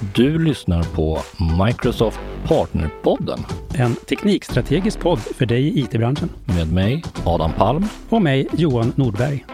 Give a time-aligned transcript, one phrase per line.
[0.00, 1.18] Du lyssnar på
[1.66, 3.38] Microsoft Partnerpodden
[3.74, 6.28] En teknikstrategisk podd för dig i IT-branschen.
[6.44, 7.84] med mig, Adam Palm.
[8.08, 9.44] Och mig, Johan Nordberg.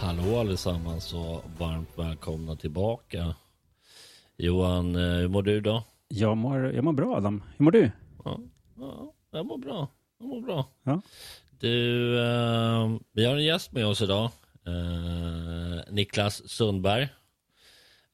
[0.00, 3.34] Hallå allesammans och varmt välkomna tillbaka.
[4.36, 5.84] Johan, eh, hur mår du då?
[6.08, 7.42] Jag mår, jag mår bra, Adam.
[7.56, 7.90] Hur mår du?
[8.24, 8.38] Ja,
[8.78, 9.88] ja jag mår bra.
[10.18, 10.66] Jag mår bra.
[10.82, 11.00] Ja.
[11.60, 14.30] Du, eh, vi har en gäst med oss idag.
[14.66, 17.08] Eh, Niklas Sundberg.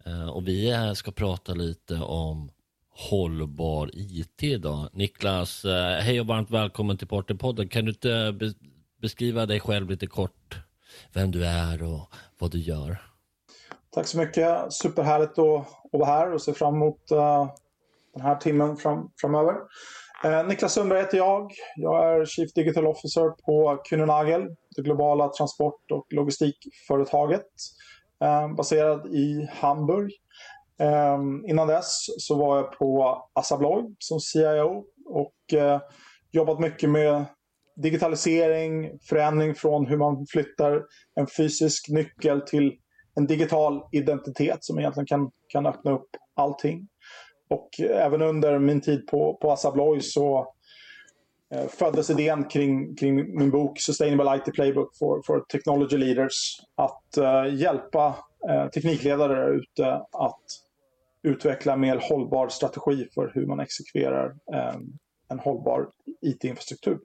[0.06, 2.50] Eh, och vi ska prata lite om
[2.90, 4.88] hållbar IT idag.
[4.92, 7.68] Niklas, eh, hej och varmt välkommen till Partypodden.
[7.68, 8.54] Kan du inte be-
[9.00, 10.58] beskriva dig själv lite kort?
[11.12, 13.02] Vem du är och vad du gör?
[13.90, 14.72] Tack så mycket.
[14.72, 15.60] Superhärligt att,
[15.92, 17.48] att vara här och se fram emot eh,
[18.14, 19.54] den här timmen fram, framöver.
[20.22, 21.52] Eh, Niklas Sundberg heter jag.
[21.76, 27.46] Jag är Chief Digital Officer på Kühnenagel det globala transport och logistikföretaget.
[28.22, 30.12] Eh, baserad i Hamburg.
[30.80, 35.80] Eh, innan dess så var jag på Assa Abloy som CIO och eh,
[36.32, 37.24] jobbat mycket med
[37.76, 40.82] digitalisering, förändring från hur man flyttar
[41.14, 42.72] en fysisk nyckel till
[43.14, 46.88] en digital identitet som egentligen kan, kan öppna upp allting.
[47.48, 50.54] Och även under min tid på, på Assa Abloy så
[51.54, 57.16] eh, föddes idén kring, kring min bok Sustainable IT Playbook for, for Technology Leaders att
[57.16, 58.16] eh, hjälpa
[58.48, 60.44] eh, teknikledare ute att
[61.22, 64.76] utveckla mer hållbar strategi för hur man exekverar eh,
[65.28, 65.90] en hållbar
[66.20, 66.98] IT-infrastruktur.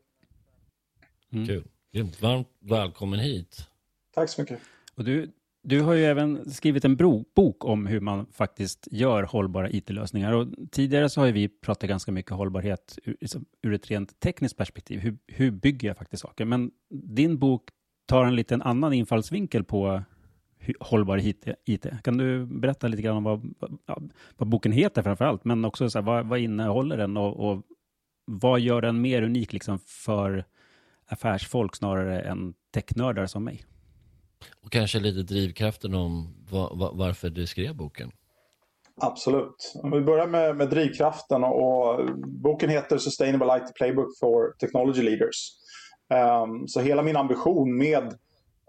[1.32, 1.68] Kul.
[1.92, 2.22] Grymt.
[2.22, 3.68] Varmt välkommen hit.
[4.14, 4.60] Tack så mycket.
[4.96, 5.32] Och du,
[5.62, 6.96] du har ju även skrivit en
[7.36, 10.34] bok om hur man faktiskt gör hållbara IT-lösningar.
[10.34, 14.20] Och tidigare så har ju vi pratat ganska mycket hållbarhet ur, liksom, ur ett rent
[14.20, 15.00] tekniskt perspektiv.
[15.00, 16.46] Hur, hur bygger jag faktiskt saker?
[16.46, 17.70] Men din bok
[18.06, 20.04] tar en liten annan infallsvinkel på
[20.80, 21.48] hållbar IT.
[21.66, 21.86] IT.
[22.04, 23.54] Kan du berätta lite grann om vad,
[23.86, 27.50] vad, vad boken heter framför allt, men också så här, vad, vad innehåller den och,
[27.50, 27.64] och
[28.26, 30.46] vad gör den mer unik liksom för
[31.06, 33.64] affärsfolk snarare än technördar som mig?
[34.64, 38.12] Och kanske lite drivkraften om va- va- varför du skrev boken.
[39.02, 39.74] Absolut.
[39.84, 45.02] Om vi börjar med, med drivkraften och, och boken heter Sustainable IT Playbook for Technology
[45.02, 45.52] Leaders.
[46.44, 48.04] Um, så hela min ambition med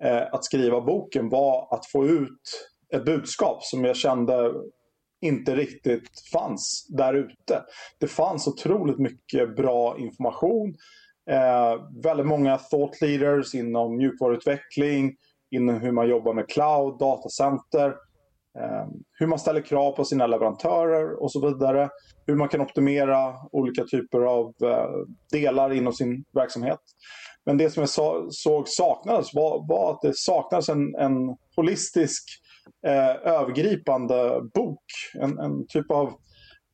[0.02, 4.52] eh, att skriva boken var att få ut ett budskap som jag kände
[5.20, 7.62] inte riktigt fanns där ute.
[7.98, 10.74] Det fanns otroligt mycket bra information.
[11.30, 15.16] Eh, väldigt många thought leaders inom mjukvaruutveckling,
[15.50, 17.88] inom hur man jobbar med cloud, datacenter.
[18.58, 18.86] Eh,
[19.18, 21.88] hur man ställer krav på sina leverantörer och så vidare.
[22.26, 24.90] Hur man kan optimera olika typer av eh,
[25.32, 26.80] delar inom sin verksamhet.
[27.44, 32.24] Men det som jag såg saknades var, var att det saknades en, en holistisk
[32.86, 34.84] eh, övergripande bok.
[35.14, 36.12] En, en typ av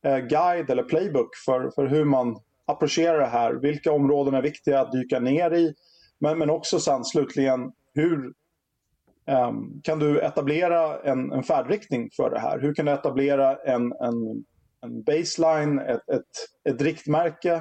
[0.05, 3.53] eh, guide eller playbook för, för hur man approcherar det här.
[3.53, 5.73] Vilka områden är viktiga att dyka ner i.
[6.19, 8.33] Men, men också sen slutligen hur
[9.27, 12.59] Ehm, kan du etablera en, en färdriktning för det här?
[12.59, 14.45] Hur kan du etablera en, en,
[14.81, 17.53] en baseline, ett, ett, ett riktmärke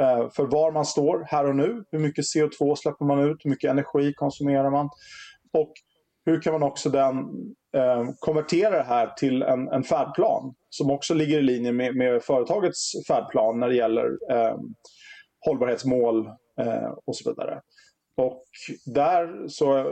[0.00, 1.84] eh, för var man står här och nu?
[1.90, 3.36] Hur mycket CO2 släpper man ut?
[3.44, 4.88] Hur mycket energi konsumerar man?
[5.52, 5.72] Och
[6.26, 7.16] hur kan man också den,
[7.76, 12.22] eh, konvertera det här till en, en färdplan som också ligger i linje med, med
[12.22, 14.56] företagets färdplan när det gäller eh,
[15.46, 16.26] hållbarhetsmål
[16.60, 17.60] eh, och så vidare.
[18.16, 18.42] Och
[18.86, 19.86] där så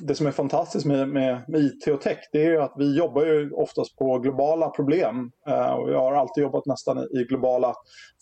[0.00, 2.96] det som är fantastiskt med, med, med IT och tech det är ju att vi
[2.96, 5.32] jobbar ju oftast på globala problem.
[5.48, 7.74] Eh, och jag har alltid jobbat nästan i, i globala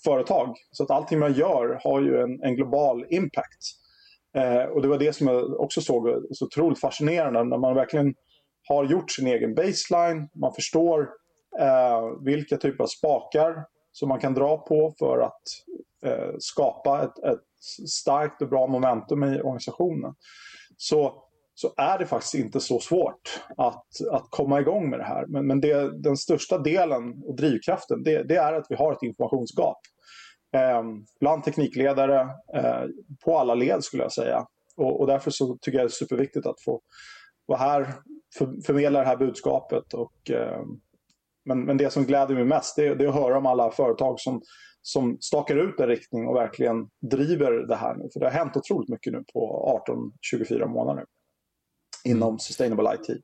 [0.05, 0.56] företag.
[0.71, 3.81] Så att allting man gör har ju en, en global impact.
[4.34, 8.15] Eh, och det var det som jag också såg så otroligt fascinerande när man verkligen
[8.69, 10.28] har gjort sin egen baseline.
[10.34, 11.09] Man förstår
[11.59, 15.43] eh, vilka typer av spakar som man kan dra på för att
[16.05, 17.41] eh, skapa ett, ett
[17.89, 20.15] starkt och bra momentum i organisationen.
[20.77, 21.25] Så,
[21.60, 25.27] så är det faktiskt inte så svårt att, att komma igång med det här.
[25.27, 29.03] Men, men det, den största delen och drivkraften det, det är att vi har ett
[29.03, 29.78] informationsgap.
[30.57, 30.83] Eh,
[31.21, 32.21] bland teknikledare
[32.54, 32.84] eh,
[33.24, 34.47] på alla led skulle jag säga.
[34.77, 36.80] Och, och därför så tycker jag det är superviktigt att få
[37.47, 37.95] vara här,
[38.39, 39.95] för, förmedla det här budskapet.
[39.95, 40.63] Och, eh,
[41.45, 44.21] men, men det som gläder mig mest det, det är att höra om alla företag
[44.21, 44.42] som,
[44.83, 48.09] som stakar ut en riktning och verkligen driver det här nu.
[48.13, 49.72] För det har hänt otroligt mycket nu på
[50.39, 51.04] 18-24 månader
[52.05, 53.23] inom sustainable IT.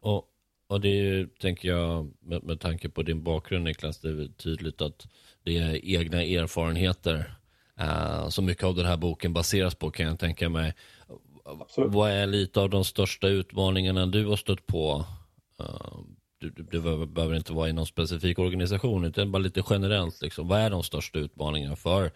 [0.00, 0.24] Och,
[0.66, 4.28] och det är ju, tänker jag, med, med tanke på din bakgrund Niklas, det är
[4.28, 5.06] tydligt att
[5.42, 7.38] det är egna erfarenheter
[7.80, 10.74] Uh, så mycket av den här boken baseras på kan jag tänka mig.
[11.44, 11.92] Absolut.
[11.92, 15.04] Vad är lite av de största utmaningarna du har stött på?
[15.60, 16.00] Uh,
[16.38, 20.22] du, du, du, behöver inte vara i någon specifik organisation utan bara lite generellt.
[20.22, 20.48] Liksom.
[20.48, 22.10] Vad är de största utmaningarna för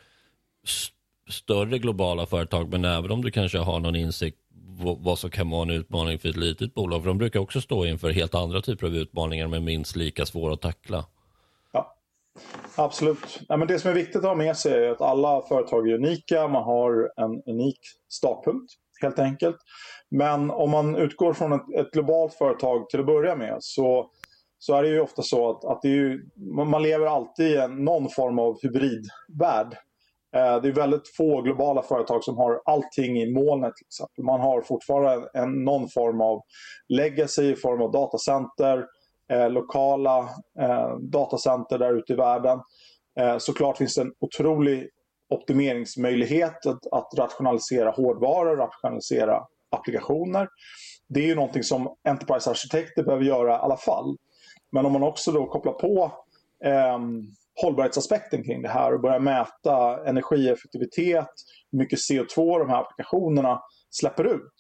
[0.65, 0.93] st
[1.29, 4.39] större globala företag men även om du kanske har någon insikt
[4.79, 7.03] vad som kan vara en utmaning för ett litet bolag.
[7.03, 10.55] För de brukar också stå inför helt andra typer av utmaningar men minst lika svåra
[10.55, 11.05] att tackla.
[11.73, 11.97] Ja,
[12.77, 13.41] absolut.
[13.49, 15.95] Ja, men det som är viktigt att ha med sig är att alla företag är
[15.95, 16.49] unika.
[16.49, 19.57] Man har en unik startpunkt helt enkelt.
[20.09, 24.11] Men om man utgår från ett, ett globalt företag till att börja med så,
[24.59, 26.29] så är det ju ofta så att, att det är ju,
[26.71, 29.77] man lever alltid i en, någon form av hybridvärld.
[30.37, 33.77] Eh, det är väldigt få globala företag som har allting i molnet.
[33.77, 34.25] Till exempel.
[34.25, 36.43] Man har fortfarande en, någon form av
[36.89, 38.87] legacy i form av datacenter,
[39.33, 40.19] eh, lokala
[40.61, 42.61] eh, datacenter där ute i världen.
[43.21, 44.89] Eh, såklart finns det en otrolig
[45.35, 50.49] optimeringsmöjlighet att, att rationalisera hårdvaror, rationalisera applikationer.
[51.09, 54.17] Det är ju någonting som Enterprise-arkitekter behöver göra i alla fall.
[54.73, 56.13] Men om man också då kopplar på
[56.65, 56.99] eh,
[57.63, 61.29] hållbarhetsaspekten kring det här och börja mäta energieffektivitet,
[61.73, 64.53] hur mycket CO2 de här applikationerna släpper ut.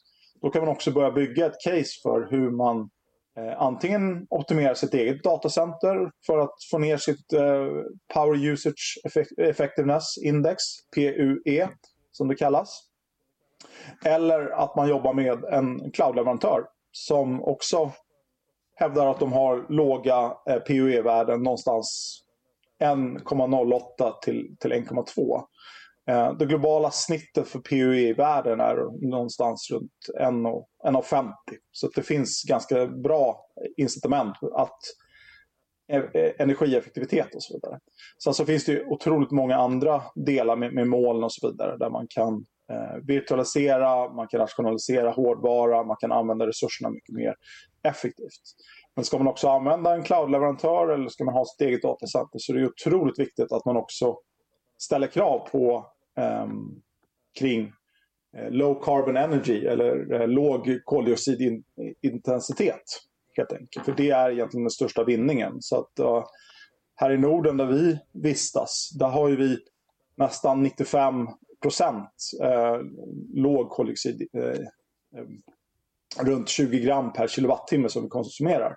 [0.42, 2.90] Då kan man också börja bygga ett case för hur man
[3.38, 7.66] eh, antingen optimerar sitt eget datacenter för att få ner sitt eh,
[8.14, 8.98] Power Usage
[9.38, 10.62] Effectiveness Index,
[10.94, 11.68] PUE,
[12.12, 12.80] som det kallas.
[14.04, 17.92] Eller att man jobbar med en cloudleverantör som också
[18.74, 22.18] hävdar att de har låga eh, PUE-värden någonstans
[22.84, 25.42] 1,08 till, till 1,2.
[26.10, 31.32] Eh, det globala snittet för PUE i världen är någonstans runt 1,50.
[31.72, 33.46] Så det finns ganska bra
[33.76, 34.78] incitament att
[35.92, 37.80] e-, e-, energieffektivitet och så vidare.
[38.24, 41.90] Sen så finns det otroligt många andra delar med, med moln och så vidare där
[41.90, 47.34] man kan eh, virtualisera, man kan rationalisera hårdvara, man kan använda resurserna mycket mer
[47.82, 48.42] effektivt.
[48.96, 52.52] Men ska man också använda en cloud-leverantör eller ska man ha sitt eget datacenter så
[52.52, 54.18] är det otroligt viktigt att man också
[54.78, 55.86] ställer krav på
[56.18, 56.46] eh,
[57.38, 57.72] kring
[58.36, 62.82] eh, low carbon energy eller eh, låg koldioxidintensitet.
[63.36, 63.84] Helt enkelt.
[63.84, 65.56] För det är egentligen den största vinningen.
[65.60, 66.24] Så att, eh,
[66.94, 69.58] här i Norden där vi vistas, där har ju vi
[70.16, 71.26] nästan 95
[71.62, 72.10] procent
[72.42, 72.80] eh,
[73.34, 74.58] låg koldioxid, eh
[75.20, 75.42] ehm,
[76.20, 78.76] runt 20 gram per kilowattimme som vi konsumerar.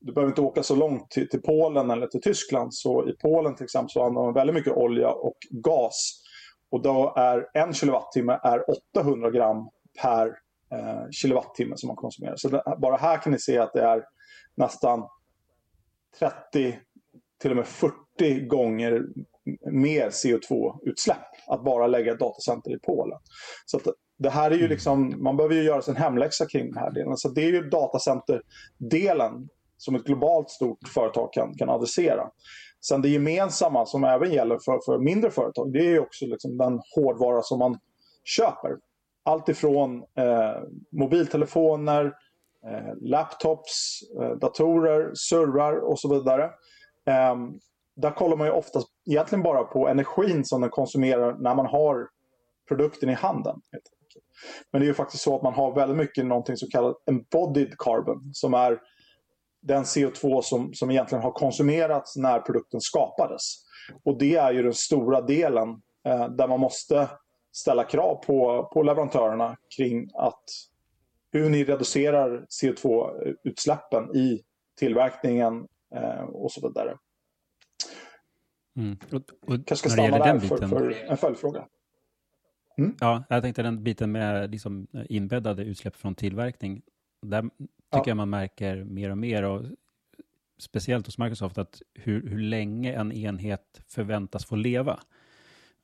[0.00, 2.74] Du behöver inte åka så långt till, till Polen eller till Tyskland.
[2.74, 6.22] Så i Polen till exempel så använder man väldigt mycket olja och gas.
[6.70, 8.64] Och då är en kilowattimme är
[8.96, 9.68] 800 gram
[10.02, 10.26] per
[10.72, 12.36] eh, kilowattimme som man konsumerar.
[12.36, 14.04] Så det, bara här kan ni se att det är
[14.54, 15.08] nästan
[16.18, 16.78] 30,
[17.40, 19.04] till och med 40 gånger
[19.70, 23.18] mer CO2-utsläpp att bara lägga ett datacenter i Polen.
[23.66, 23.86] Så att
[24.20, 24.70] det här är ju mm.
[24.70, 27.16] liksom, man behöver ju göra sin hemläxa kring den här delen.
[27.16, 32.30] Så det är ju datacenterdelen som ett globalt stort företag kan, kan adressera.
[32.80, 36.58] Sen det gemensamma som även gäller för, för mindre företag, det är ju också liksom
[36.58, 37.78] den hårdvara som man
[38.24, 38.76] köper.
[39.24, 40.62] Allt ifrån eh,
[40.92, 42.04] mobiltelefoner,
[42.66, 46.44] eh, laptops, eh, datorer, servrar och så vidare.
[47.06, 47.36] Eh,
[47.96, 52.08] där kollar man ju oftast egentligen bara på energin som den konsumerar när man har
[52.68, 53.60] produkten i handen.
[54.72, 57.74] Men det är ju faktiskt så att man har väldigt mycket någonting som kallas embodied
[57.78, 58.80] carbon som är
[59.62, 63.42] den CO2 som, som egentligen har konsumerats när produkten skapades.
[64.04, 65.68] Och det är ju den stora delen
[66.06, 67.08] eh, där man måste
[67.52, 70.44] ställa krav på, på leverantörerna kring att
[71.32, 74.42] hur ni reducerar CO2-utsläppen i
[74.78, 76.96] tillverkningen eh, och så vidare.
[78.76, 78.98] Mm.
[79.12, 81.66] Och, och kanske ska stanna där för, för en följdfråga.
[82.80, 82.96] Mm.
[83.00, 86.82] Ja, jag tänkte den biten med liksom inbäddade utsläpp från tillverkning.
[87.22, 87.50] Där tycker
[87.90, 88.02] ja.
[88.06, 89.62] jag man märker mer och mer, och
[90.58, 95.00] speciellt hos Microsoft, att hur, hur länge en enhet förväntas få leva.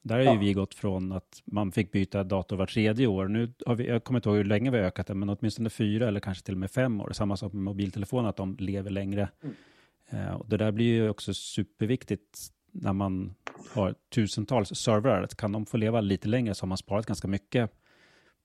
[0.03, 0.33] Där har ja.
[0.33, 3.29] ju vi gått från att man fick byta dator var tredje år.
[3.29, 5.71] Nu har vi, jag kommer inte ihåg hur länge vi har ökat det, men åtminstone
[5.71, 7.13] fyra eller kanske till och med fem år.
[7.13, 9.29] Samma sak med mobiltelefoner, att de lever längre.
[9.43, 9.55] Mm.
[10.13, 13.35] Uh, och det där blir ju också superviktigt när man
[13.75, 17.71] har tusentals servrar, kan de få leva lite längre så har man sparat ganska mycket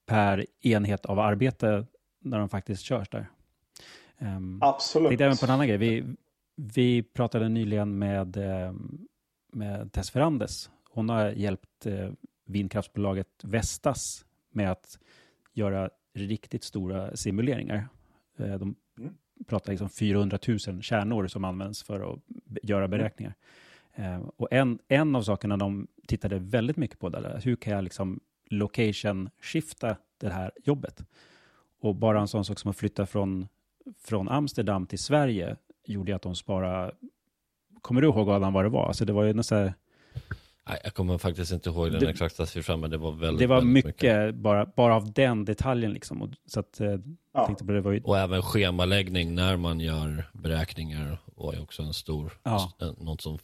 [0.06, 1.86] per enhet av arbete
[2.20, 3.30] när de faktiskt körs där.
[4.20, 5.10] Um, Absolut.
[5.10, 5.78] Tänkte även på en annan grej.
[5.78, 6.16] Vi,
[6.56, 9.08] vi pratade nyligen med, ehm,
[9.52, 10.70] med Tess Ferrandes.
[10.92, 12.12] Hon har hjälpt eh,
[12.46, 15.00] vindkraftsbolaget Vestas med att
[15.54, 17.88] göra riktigt stora simuleringar.
[18.38, 19.16] Eh, de mm.
[19.48, 22.20] pratar liksom 400 000 kärnor som används för att
[22.64, 23.30] göra beräkningar.
[23.30, 23.71] Mm.
[23.96, 27.42] Eh, och en, en av sakerna de tittade väldigt mycket på där.
[27.44, 28.20] Hur kan jag liksom
[28.50, 31.04] location-skifta det här jobbet?
[31.82, 33.48] Och bara en sån sak som att flytta från,
[34.04, 35.56] från Amsterdam till Sverige
[35.86, 36.92] gjorde att de sparade...
[37.82, 38.88] Kommer du ihåg Adam vad det var?
[38.88, 39.72] Alltså det var ju nästan...
[40.70, 43.48] Nej, jag kommer faktiskt inte ihåg den Det- exakta siffran, men det var väldigt, Det
[43.48, 46.22] var väldigt mycket, Bara, bara av den detaljen liksom.
[46.22, 47.00] Och, så att, eh,
[47.34, 47.46] Ja.
[47.46, 48.02] tänkte på det var ju...
[48.02, 52.72] Och även schemaläggning när man gör beräkningar var ju också en stor, Ja.
[52.80, 53.38] en- något som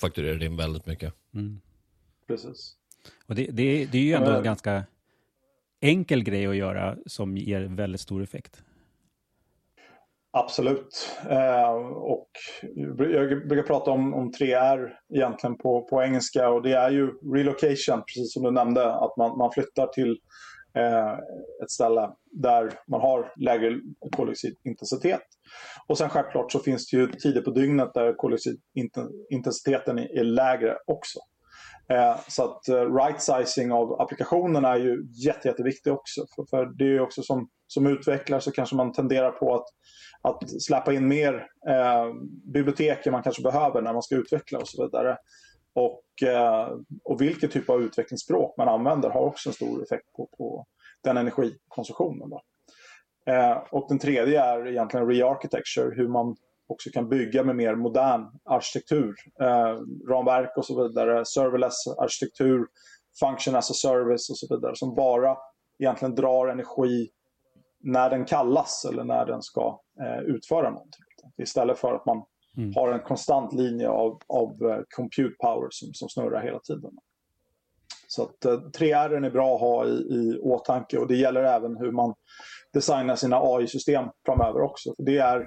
[0.00, 1.14] fakturerar in väldigt mycket.
[1.34, 1.60] Mm.
[2.26, 2.76] Precis.
[3.26, 4.84] Och det, det, det är ju ändå Ja, en ganska
[5.80, 8.62] enkel grej att göra som ger väldigt stor effekt.
[10.34, 11.10] Absolut.
[11.30, 12.30] Eh, och
[12.96, 17.06] jag brukar prata om, om tre R egentligen på, på engelska och det är ju
[17.34, 20.16] relocation, precis som du nämnde, att man, man flyttar till eh,
[20.74, 21.12] Eh,
[21.62, 23.80] ett ställe där man har lägre
[24.16, 25.22] koldioxidintensitet.
[25.88, 31.18] Och sen självklart så finns det ju tider på dygnet där koldioxidintensiteten är lägre också.
[31.88, 36.20] Eh, så att eh, right sizing av applikationerna är ju jätte, jätteviktigt också.
[36.50, 39.66] För det är ju också som, som utvecklare så kanske man tenderar på att,
[40.22, 41.34] att släppa in mer
[41.68, 42.06] eh,
[42.52, 45.16] bibliotek än man kanske behöver när man ska utveckla och så vidare.
[45.74, 46.68] Och, eh,
[47.04, 50.66] och vilken typ av utvecklingsspråk man använder har också en stor effekt på, på
[51.04, 52.30] den energikonsumtionen.
[52.30, 52.42] Då.
[53.26, 56.36] Eh, och den tredje är egentligen re-architecture, hur man
[56.66, 62.66] också kan bygga med mer modern arkitektur, eh, ramverk och så vidare, serverless arkitektur,
[63.20, 65.36] function as a service och så vidare, som bara
[65.78, 67.10] egentligen drar energi
[67.80, 71.04] när den kallas eller när den ska eh, utföra någonting.
[71.38, 72.24] Istället för att man
[72.56, 72.72] Mm.
[72.74, 76.90] har en konstant linje av, av eh, compute power som, som snurrar hela tiden.
[78.08, 81.76] Så att eh, 3R är bra att ha i, i åtanke och det gäller även
[81.76, 82.14] hur man
[82.72, 84.94] designar sina AI-system framöver också.
[84.96, 85.40] För det är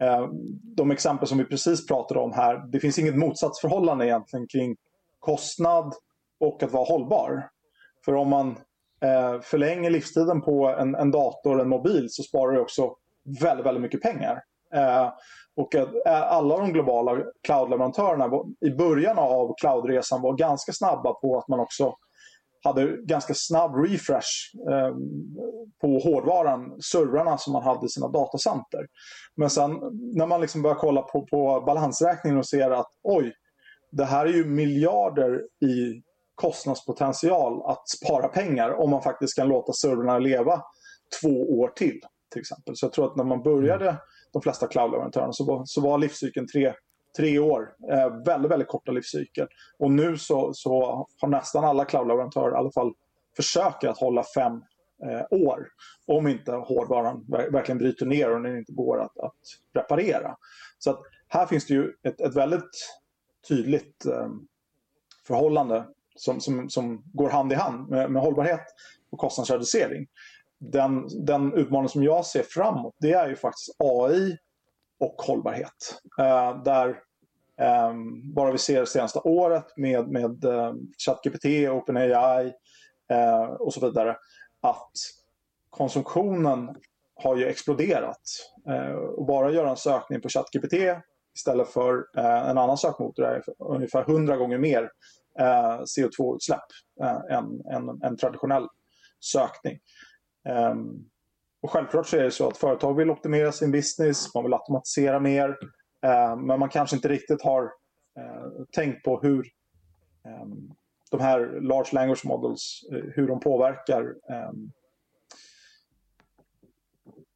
[0.00, 0.28] eh,
[0.76, 2.64] de exempel som vi precis pratade om här.
[2.72, 4.76] Det finns inget motsatsförhållande egentligen kring
[5.18, 5.94] kostnad
[6.40, 7.50] och att vara hållbar.
[8.04, 8.48] För om man
[9.00, 12.96] eh, förlänger livstiden på en, en dator, en mobil, så sparar det också
[13.40, 14.42] väldigt, väldigt mycket pengar.
[14.74, 15.12] Eh,
[15.56, 21.14] och att eh, alla de globala cloudleverantörerna var- i början av cloudresan var ganska snabba
[21.14, 21.94] på att man också
[22.64, 24.94] hade ganska snabb refresh eh,
[25.80, 28.86] på hårdvaran, servrarna som man hade i sina datacenter.
[29.36, 29.70] Men sen
[30.14, 33.32] när man liksom börjar kolla på, på balansräkningen och ser att oj,
[33.92, 36.02] det här är ju miljarder i
[36.34, 40.62] kostnadspotential att spara pengar om man faktiskt kan låta servrarna leva
[41.22, 42.00] två år till.
[42.32, 42.76] till exempel.
[42.76, 43.96] Så jag tror att när man började mm
[44.34, 46.74] de flesta cloudleverantörerna så var, så var livscykeln tre,
[47.16, 47.74] tre år.
[47.90, 49.46] Eh, väldigt, väldigt korta livscykel.
[49.78, 52.92] Och nu så, så har nästan alla cloud-leverantörer i alla fall
[53.36, 54.52] försöker att hålla fem
[55.04, 55.68] eh, år.
[56.06, 59.40] Om inte hårdvaran verkligen bryter ner och den inte går att, att
[59.74, 60.36] reparera.
[60.78, 62.70] Så att här finns det ju ett, ett väldigt
[63.48, 64.28] tydligt eh,
[65.26, 65.86] förhållande
[66.16, 68.64] som, som, som går hand i hand med, med hållbarhet
[69.10, 70.06] och kostnadsreducering.
[70.60, 74.38] Den, den utmaning som jag ser framåt det är ju faktiskt AI
[75.00, 76.00] och hållbarhet.
[76.20, 76.88] Eh, där
[77.60, 77.92] eh,
[78.34, 80.72] bara vi ser det senaste året med, med eh,
[81.06, 82.52] ChatGPT, OpenAI
[83.10, 84.16] eh, och så vidare
[84.62, 84.92] att
[85.70, 86.76] konsumtionen
[87.14, 88.22] har ju exploderat.
[88.68, 90.74] Eh, och bara göra en sökning på ChatGPT
[91.36, 94.90] istället för eh, en annan sökmotor är ungefär 100 gånger mer
[95.38, 96.66] eh, CO2-utsläpp
[97.02, 98.66] eh, än, än en traditionell
[99.20, 99.78] sökning.
[100.48, 101.10] Um,
[101.62, 105.20] och självklart så är det så att företag vill optimera sin business, man vill automatisera
[105.20, 105.48] mer,
[106.02, 107.62] eh, men man kanske inte riktigt har
[108.18, 109.46] eh, tänkt på hur
[110.26, 110.46] eh,
[111.10, 114.52] de här large language models, eh, hur de påverkar eh,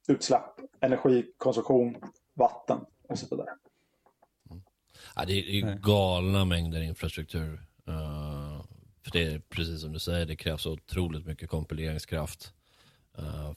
[0.07, 0.43] utsläpp,
[0.79, 1.95] energikonsumtion,
[2.33, 3.49] vatten och så vidare.
[5.15, 7.53] Ja, det är ju galna mängder infrastruktur.
[7.87, 8.63] Eh,
[9.03, 12.53] för det är precis som du säger, det krävs otroligt mycket kompileringskraft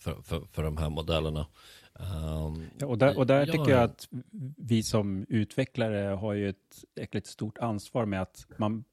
[0.01, 1.47] för, för, för de här modellerna.
[1.93, 3.85] Um, Ja, och där, och där Ja, tycker jag ja.
[3.85, 4.09] att
[4.57, 8.85] vi som utvecklare har ju ett äckligt stort ansvar med att man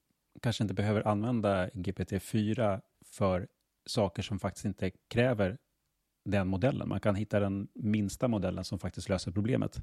[0.41, 3.47] kanske inte behöver använda GPT-4 för
[3.85, 5.57] saker som faktiskt inte kräver
[6.25, 6.89] den modellen.
[6.89, 9.81] Man kan hitta den minsta modellen som faktiskt löser problemet.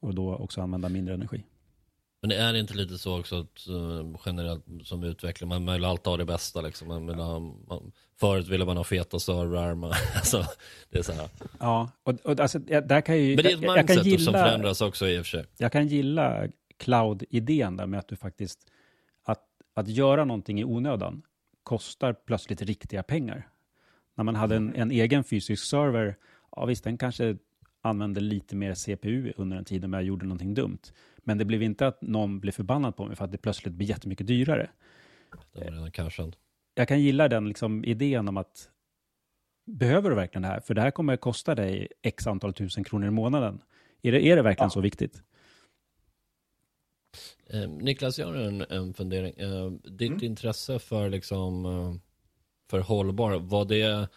[0.00, 1.44] Och då också använda mindre energi.
[2.20, 6.06] Men det är inte lite så också att, eh, generellt som utvecklare, man vill alltid
[6.06, 6.88] ha det bästa liksom.
[6.88, 10.44] Man vill ha, man, förut ville man ha feta servrar, man, alltså,
[10.90, 11.28] det är så här.
[11.60, 13.36] Ja, och, och alltså, jag- där kan jag ju...
[13.36, 15.44] Men det är ett jag, jag mindset som gilla, förändras också i och för sig.
[15.58, 18.58] jag kan gilla cloud-idén där med att du faktiskt,
[19.24, 19.42] att,
[19.74, 21.22] att göra någonting i onödan
[21.62, 23.48] kostar plötsligt riktiga pengar.
[24.14, 26.16] När man hade en, en egen fysisk server,
[26.56, 27.36] ja visst, den kanske
[27.82, 30.78] använde lite mer CPU under en tid när jag gjorde någonting dumt.
[31.18, 33.88] Men det blev inte att någon blev förbannad på mig för att det plötsligt blir
[33.88, 34.70] jättemycket dyrare.
[35.52, 36.32] Det var redan kanske.
[36.74, 38.70] Jag kan gilla den liksom, idén om att
[39.66, 40.60] behöver du verkligen det här?
[40.60, 43.62] För det här kommer att kosta dig x antal tusen kronor i månaden.
[44.02, 44.70] Är det, är det verkligen ja.
[44.70, 45.22] så viktigt?
[47.46, 49.34] Eh, Niklas, jag har en, en fundering.
[49.36, 50.24] Eh, ditt mm.
[50.24, 51.94] intresse för, liksom, eh,
[52.70, 54.08] för hållbar, var det,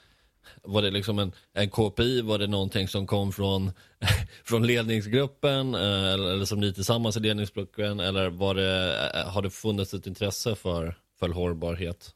[0.64, 2.22] var det liksom en, en KPI?
[2.22, 3.72] Var det någonting som kom från,
[4.46, 8.00] från ledningsgruppen eh, eller, eller som ni tillsammans i ledningsgruppen?
[8.00, 12.10] Eller var det, eh, har det funnits ett intresse för, för hållbarhet?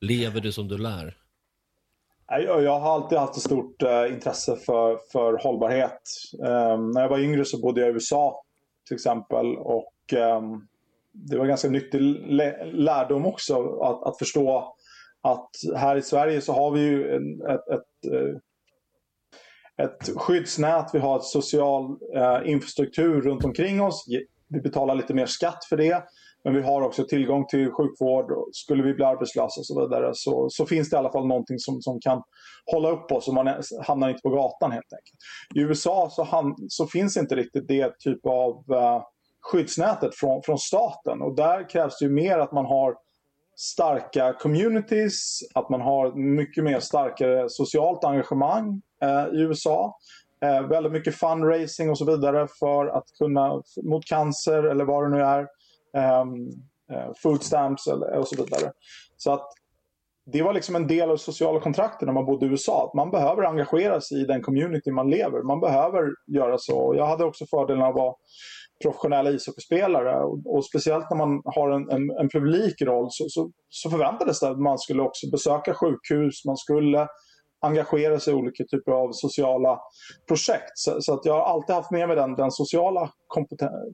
[0.00, 1.16] Lever du som du lär?
[2.28, 6.02] Jag har alltid haft ett stort eh, intresse för, för hållbarhet.
[6.38, 8.42] Um, när jag var yngre så bodde jag i USA
[8.86, 9.56] till exempel.
[9.56, 10.68] Och um,
[11.12, 12.00] det var ganska nyttig
[12.72, 14.75] lärdom också att, att förstå
[15.26, 18.36] att här i Sverige så har vi ju en, ett, ett, eh,
[19.86, 21.84] ett skyddsnät, vi har ett social
[22.16, 24.04] eh, infrastruktur runt omkring oss.
[24.48, 26.04] Vi betalar lite mer skatt för det.
[26.46, 28.32] Men vi har också tillgång till sjukvård.
[28.52, 31.58] Skulle vi bli arbetslösa och så vidare så, så finns det i alla fall någonting
[31.58, 32.22] som, som kan
[32.72, 35.18] hålla upp oss och man hamnar inte på gatan helt enkelt.
[35.54, 39.02] I USA så, han, så finns inte riktigt det typ av eh,
[39.42, 42.94] skyddsnätet från, från staten och där krävs det ju mer att man har
[43.56, 49.98] starka communities, att man har mycket mer starkare socialt engagemang eh, i USA.
[50.42, 55.16] Eh, väldigt mycket fundraising och så vidare för att kunna, mot cancer eller vad det
[55.16, 55.46] nu är.
[55.96, 56.48] Ehm,
[56.92, 58.72] eh, food stamps och så vidare.
[59.16, 59.52] Så att
[60.32, 62.86] det var liksom en del av sociala kontraktet när man bodde i USA.
[62.86, 65.42] Att man behöver engagera sig i den community man lever.
[65.42, 66.94] Man behöver göra så.
[66.96, 68.16] Jag hade också fördelen av att
[68.82, 70.24] professionella ishockeyspelare.
[70.24, 74.48] Och, och speciellt när man har en, en, en publikroll så, så, så, förväntades det
[74.48, 77.08] att man skulle också besöka sjukhus, man skulle
[77.60, 79.80] engagera sig i olika typer av sociala
[80.28, 80.72] projekt.
[80.74, 83.10] Så, så att jag har alltid haft med mig den, den sociala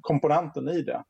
[0.00, 1.02] komponenten i det.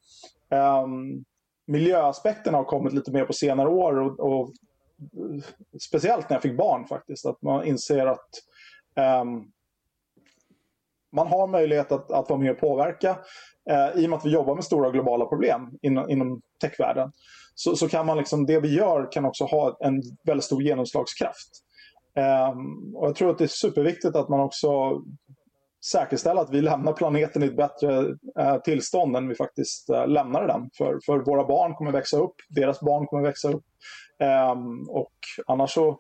[0.51, 1.25] Ehm, um,
[1.67, 4.51] miljöaspekten har kommit lite mer på senare år och, och,
[5.81, 7.27] speciellt när jag fick barn faktiskt.
[7.27, 8.29] Att man inser att
[9.23, 9.53] um,
[11.13, 13.19] man har möjlighet att, att vara med och påverka
[13.71, 17.13] eh, I och med att vi jobbar med stora globala problem inom, inom techvärlden
[17.55, 21.51] så, så kan man liksom, det vi gör kan också ha en väldigt stor genomslagskraft.
[22.17, 22.51] Eh,
[22.95, 24.69] och jag tror att det är superviktigt att man också
[25.85, 30.47] säkerställa att vi lämnar planeten i ett bättre eh, tillstånd än vi faktiskt eh, lämnade
[30.47, 30.71] den.
[30.79, 33.65] För, för våra barn kommer växa upp, deras barn kommer växa upp.
[34.21, 34.57] Eh,
[34.89, 35.13] och
[35.47, 35.99] annars så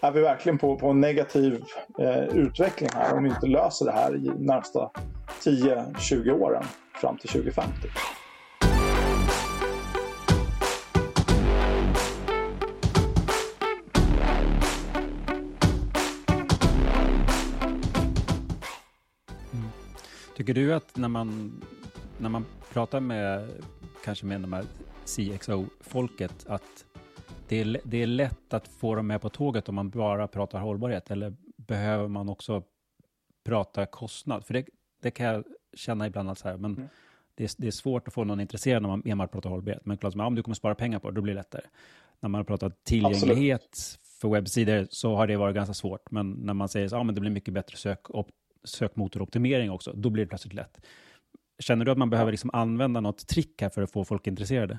[0.00, 1.64] är vi verkligen på, på en negativ
[1.98, 4.90] eh, utveckling här om vi inte löser det här i närmsta
[5.26, 7.72] 10-20 åren fram till 2050.
[19.52, 19.68] Mm.
[20.36, 21.60] Tycker du att när man,
[22.18, 23.48] när man pratar med
[24.04, 24.64] kanske med de här
[25.04, 26.84] CXO-folket att
[27.48, 30.58] det är, det är lätt att få dem med på tåget om man bara pratar
[30.58, 32.62] hållbarhet eller behöver man också
[33.44, 34.46] prata kostnad?
[34.46, 34.66] För det,
[35.04, 36.88] det kan jag känna ibland att så här, men mm.
[37.34, 39.86] det, är, det, är, svårt att få någon intresserad när man enbart pratar hållbarhet.
[39.86, 41.62] Men klart, som, ja, om du kommer spara pengar på det, då blir det lättare.
[42.20, 44.20] När man har pratat tillgänglighet Absolut.
[44.20, 46.10] för webbsidor så har det varit ganska svårt.
[46.10, 48.00] Men när man säger att ja, det blir mycket bättre sök,
[48.64, 50.80] sökmotoroptimering också, då blir det plötsligt lätt.
[51.58, 54.78] Känner du att man behöver liksom använda något trick här för att få folk intresserade?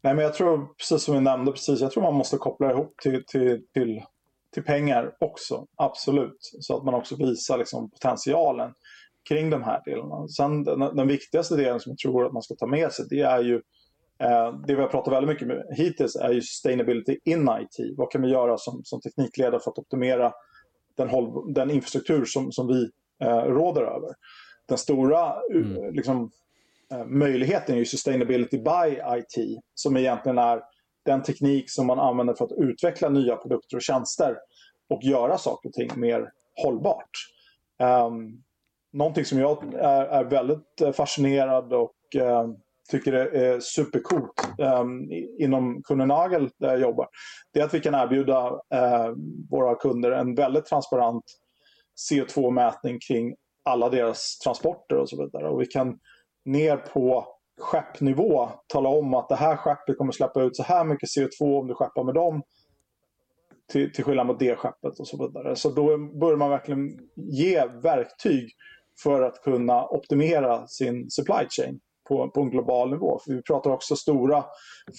[0.00, 2.96] Nej, men jag tror, precis som vi nämnde, precis, jag tror man måste koppla ihop
[3.02, 4.02] till, till, till,
[4.56, 6.38] till pengar också, absolut.
[6.60, 8.72] Så att man också visar liksom, potentialen
[9.28, 10.28] kring de här delarna.
[10.28, 13.20] Sen den, den, viktigaste delen som jag tror att man ska ta med sig, det
[13.20, 13.54] är ju
[14.18, 17.96] eh, det vi har pratat väldigt mycket med hittills är ju sustainability in IT.
[17.96, 20.32] Vad kan vi göra som, som teknikledare för att optimera
[20.96, 22.90] den, håll, den infrastruktur som, som vi
[23.26, 24.10] eh, råder över.
[24.68, 25.94] Den stora mm.
[25.94, 26.30] liksom,
[26.92, 30.62] eh, möjligheten är ju sustainability by IT som egentligen är
[31.06, 34.36] den teknik som man använder för att utveckla nya produkter och tjänster
[34.90, 36.30] och göra saker och ting mer
[36.62, 37.10] hållbart.
[37.82, 38.42] Um,
[38.92, 42.56] någonting som jag är, är väldigt eh, fascinerad och um,
[42.90, 47.08] tycker är supercoolt um, inom Kunnenagel där jag jobbar,
[47.52, 49.14] det är att vi kan erbjuda uh,
[49.50, 51.24] våra kunder en väldigt transparent
[52.10, 55.48] CO2-mätning kring alla deras transporter och så vidare.
[55.48, 55.98] Och vi kan
[56.44, 61.08] ner på skeppnivå tala om att det här skeppet kommer släppa ut så här mycket
[61.08, 62.42] CO2 om du skeppar med dem
[63.72, 65.56] till, till skillnad mot det skeppet och så vidare.
[65.56, 68.50] Så då börjar man verkligen ge verktyg
[69.02, 73.18] för att kunna optimera sin supply chain på, på en global nivå.
[73.24, 74.44] För vi pratar också stora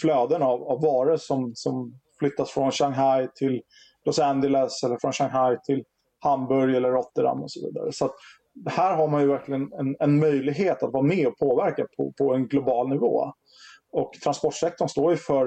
[0.02, 3.62] flöden av, av varor som, som flyttas från Shanghai till
[4.06, 5.84] Los Angeles eller från Shanghai till
[6.20, 7.92] Hamburg eller Rotterdam och så vidare.
[7.92, 8.12] Så
[8.66, 12.34] här har man ju verkligen en, en, möjlighet att vara med och påverka på, på
[12.34, 13.34] en global nivå.
[13.92, 15.46] Och transportsektorn står ju för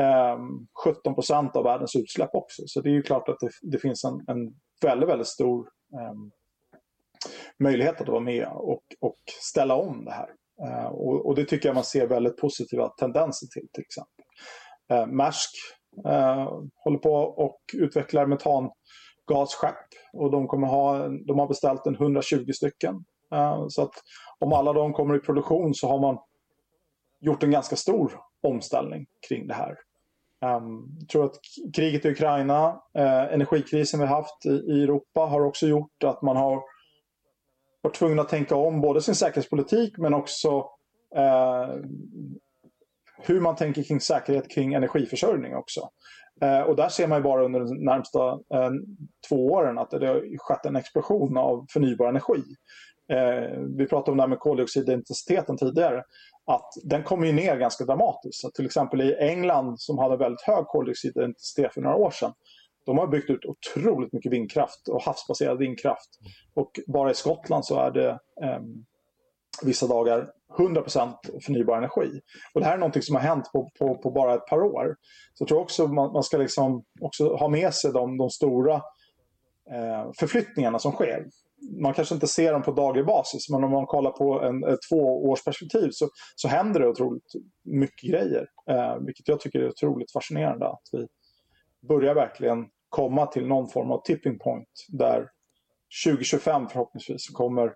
[0.00, 0.38] eh,
[0.84, 2.62] 17 procent av världens utsläpp också.
[2.66, 6.14] Så det är ju klart att det, det finns en, en väldigt, väldigt stor eh,
[7.58, 10.28] möjlighet att vara med och, och ställa om det här.
[10.66, 14.24] Eh, och, och, det tycker jag man ser väldigt positiva tendenser till till exempel.
[14.92, 15.50] Eh, Maersk
[16.06, 16.52] eh,
[16.84, 18.70] håller på och utvecklar metan
[19.34, 19.76] gasskepp
[20.12, 23.04] och de, kommer ha, de har beställt en 120 stycken.
[23.32, 23.94] Eh, så att
[24.38, 26.18] om alla de kommer i produktion så har man
[27.20, 29.76] gjort en ganska stor omställning kring det här.
[30.42, 31.36] Ehm, jag tror att
[31.74, 36.62] kriget i Ukraina, eh, energikrisen vi haft i, Europa har också gjort att man har
[37.82, 40.66] varit tvungen att tänka om både sin säkerhetspolitik men också
[41.16, 41.68] eh,
[43.18, 45.88] hur man tänker kring säkerhet kring energiförsörjning också.
[46.42, 48.70] Eh, och där ser man ju bara under de närmsta eh,
[49.28, 52.42] två åren att det har skett en explosion av förnybar energi.
[53.12, 56.04] Eh, vi pratade om det här med koldioxidintensiteten tidigare
[56.46, 58.40] att den kommer ju ner ganska dramatiskt.
[58.40, 62.32] Så till exempel i England som hade väldigt hög koldioxidintensitet för några år sedan.
[62.86, 66.10] De har byggt ut otroligt mycket vindkraft och havsbaserad vindkraft.
[66.54, 68.10] Och bara i Skottland så är det
[68.42, 68.60] eh,
[69.62, 71.14] vissa dagar 100%
[71.46, 72.20] förnybar energi.
[72.54, 74.96] Och det här är någonting som har hänt på, på, på bara ett par år.
[75.34, 78.74] Så jag tror också man, man ska liksom också ha med sig de, de stora
[79.70, 81.26] eh, förflyttningarna som sker
[81.82, 84.78] man kanske inte ser dem på daglig basis, men om man kollar på en, ett
[84.90, 87.32] tvåårsperspektiv så, så händer det otroligt
[87.64, 88.46] mycket grejer.
[88.70, 90.66] Eh, vilket jag tycker är otroligt fascinerande.
[90.66, 91.06] Att vi
[91.88, 95.28] börjar verkligen komma till någon form av tipping point där
[96.06, 97.74] 2025 förhoppningsvis kommer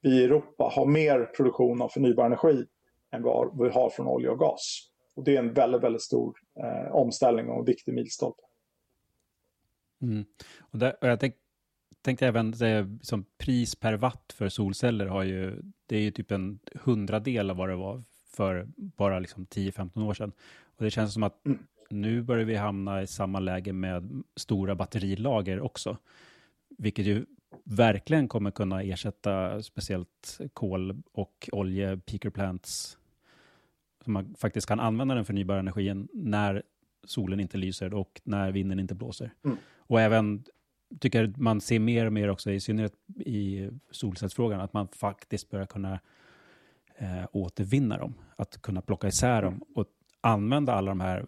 [0.00, 2.66] vi i Europa ha mer produktion av förnybar energi
[3.10, 4.90] än vad vi har från olja och gas.
[5.14, 8.42] Och det är en väldigt, väldigt stor eh, omställning och en viktig milstolpe.
[10.02, 10.24] Mm.
[10.60, 11.34] Och, där, och jag tänk,
[12.02, 16.30] tänkte även säga, som pris per watt för solceller har ju, det är ju typ
[16.30, 20.32] en hundradel av vad det var för bara liksom 10-15 år sedan.
[20.76, 21.58] Och det känns som att mm.
[21.90, 25.96] nu börjar vi hamna i samma läge med stora batterilager också.
[26.78, 27.26] Vilket ju
[27.64, 32.98] verkligen kommer kunna ersätta speciellt kol och olje, peaker plants,
[34.04, 36.62] så man faktiskt kan använda den förnybara energin när
[37.04, 39.32] solen inte lyser och när vinden inte blåser.
[39.44, 39.56] Mm.
[39.76, 40.44] Och även
[41.00, 45.66] tycker man ser mer och mer också, i synnerhet i solcellsfrågan, att man faktiskt börjar
[45.66, 46.00] kunna
[46.96, 48.14] eh, återvinna dem.
[48.36, 49.86] Att kunna plocka isär dem och
[50.20, 51.26] använda alla de här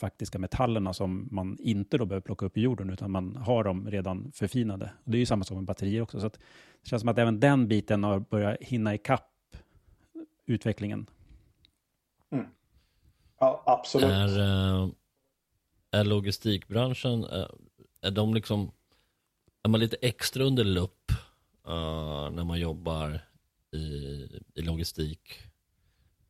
[0.00, 3.90] faktiska metallerna som man inte då behöver plocka upp i jorden, utan man har dem
[3.90, 4.92] redan förfinade.
[5.04, 6.20] Och det är ju samma sak med batterier också.
[6.20, 6.38] Så det
[6.82, 9.56] känns som att även den biten har börjat hinna ikapp
[10.46, 11.06] utvecklingen.
[12.30, 12.46] Mm.
[13.38, 14.10] Ja, absolut.
[14.10, 14.88] Är, eh,
[15.90, 17.46] är logistikbranschen, eh,
[18.00, 18.70] är de liksom
[19.62, 21.12] är man lite extra under lupp
[21.68, 23.20] uh, när man jobbar
[23.72, 23.78] i,
[24.54, 25.38] i logistik.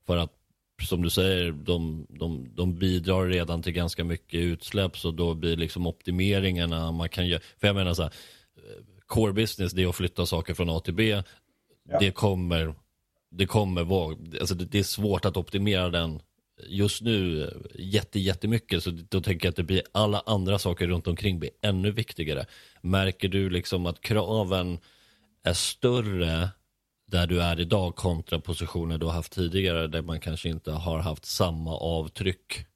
[0.06, 0.39] För att
[0.82, 5.56] som du säger, de, de, de bidrar redan till ganska mycket utsläpp så då blir
[5.56, 7.40] liksom optimeringarna man kan göra.
[7.58, 8.12] För jag menar så här,
[9.06, 11.22] core business det är att flytta saker från A till B.
[11.88, 11.98] Ja.
[11.98, 12.74] Det kommer,
[13.30, 16.22] det kommer vara, alltså det, det, är svårt att optimera den
[16.68, 21.06] just nu jätte, jättemycket så då tänker jag att det blir alla andra saker runt
[21.06, 22.46] omkring blir ännu viktigare.
[22.80, 24.78] Märker du liksom att kraven
[25.44, 26.48] är större
[27.10, 30.98] där du är idag kontra positioner du har haft tidigare där man kanske inte har
[30.98, 32.66] haft samma avtryck?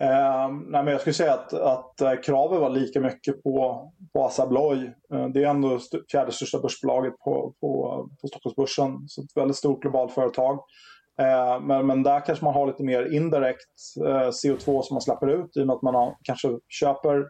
[0.00, 4.24] Eh, nej, men jag skulle säga att, att eh, kravet var lika mycket på, på
[4.24, 4.84] Assa Abloy.
[5.12, 9.08] Eh, det är ändå st fjärde största börsbolaget på, på, på Stockholmsbörsen.
[9.08, 10.58] Så ett väldigt stort globalt företag.
[11.20, 13.70] Eh, men, men där kanske man har lite mer indirekt
[14.06, 17.24] eh, CO2 som man släpper ut i och med att man har, kanske köper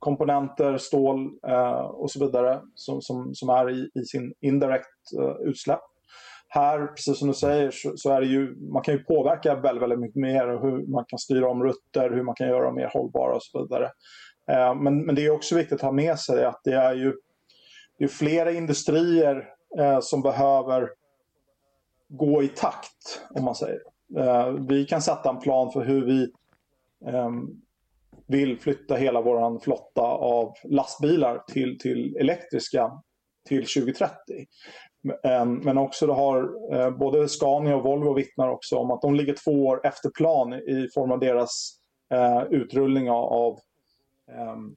[0.00, 5.48] komponenter, stål eh, och så vidare som, som, som är i, i sin indirekt eh,
[5.48, 5.80] utsläpp.
[6.48, 9.82] Här, precis som du säger, så, så, är det ju, man kan ju påverka väldigt,
[9.82, 12.90] väldigt mycket mer hur man kan styra om rutter, hur man kan göra dem mer
[12.92, 13.90] hållbara och så vidare.
[14.50, 17.14] Eh, men, men det är också viktigt att ha med sig att det är ju
[18.00, 20.90] det är flera industrier eh, som behöver
[22.08, 23.80] gå i takt, om man säger.
[24.16, 26.22] Eh, vi kan sätta en plan för hur vi
[27.06, 27.30] eh,
[28.30, 32.90] vill flytta hela vår flotta av lastbilar till, till elektriska
[33.48, 34.14] till 2030.
[35.24, 39.14] Ehm, men också det har eh, både Scania och Volvo vittnar också om att de
[39.14, 41.72] ligger två år efter plan i form av deras
[42.12, 43.58] eh, utrullning av
[44.32, 44.76] ehm,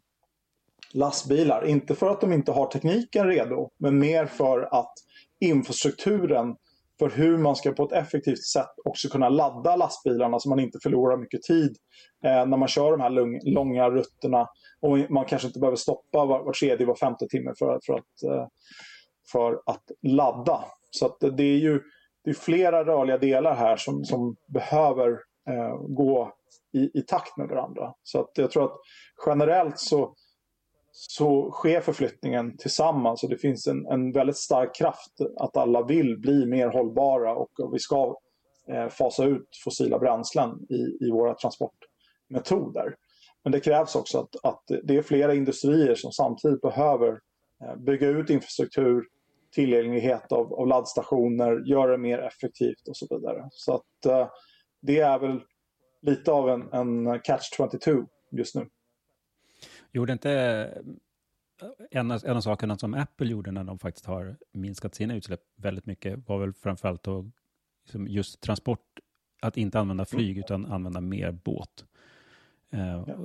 [0.94, 1.66] lastbilar.
[1.66, 4.94] Inte för att de inte har tekniken redo, men mer för att
[5.40, 6.56] infrastrukturen
[7.00, 10.80] för hur man ska på ett effektivt sätt också kunna ladda lastbilarna så man inte
[10.84, 11.78] förlorar mycket tid
[12.26, 14.48] eh, när man kör de här lång, långa rutterna.
[14.82, 18.24] Och man kanske inte behöver stoppa var, var tredje, var femte timme för, för, att,
[18.32, 18.48] eh,
[19.32, 20.64] för att ladda.
[20.92, 21.82] Så att det är ju
[22.24, 25.10] det är flera rörliga delar här som, som behöver
[25.50, 26.34] eh, gå
[26.74, 27.94] i, i takt med varandra.
[28.04, 28.78] Så att jag tror att
[29.26, 30.16] generellt så
[30.96, 36.20] så sker förflyttningen tillsammans och det finns en, en väldigt stark kraft att alla vill
[36.20, 38.16] bli mer hållbara och, vi ska
[38.68, 42.96] eh, fasa ut fossila bränslen i, i våra transportmetoder.
[43.44, 47.20] Men det krävs också att, att det är flera industrier som samtidigt behöver
[47.64, 49.04] eh, bygga ut infrastruktur,
[49.52, 53.48] tillgänglighet av, av laddstationer, göra det mer effektivt och så vidare.
[53.52, 54.28] Så att eh,
[54.82, 55.42] det är väl
[56.02, 58.68] lite av en, en catch-22 just nu.
[59.94, 60.32] Gjorde inte
[61.62, 65.16] eh, en av, en av sakerna som Apple gjorde när de faktiskt har minskat sina
[65.16, 67.32] utsläpp väldigt mycket var väl framförallt då
[67.84, 69.00] liksom just transport,
[69.42, 71.86] att inte använda flyg utan använda mer båt.
[72.74, 73.16] Uh, ja.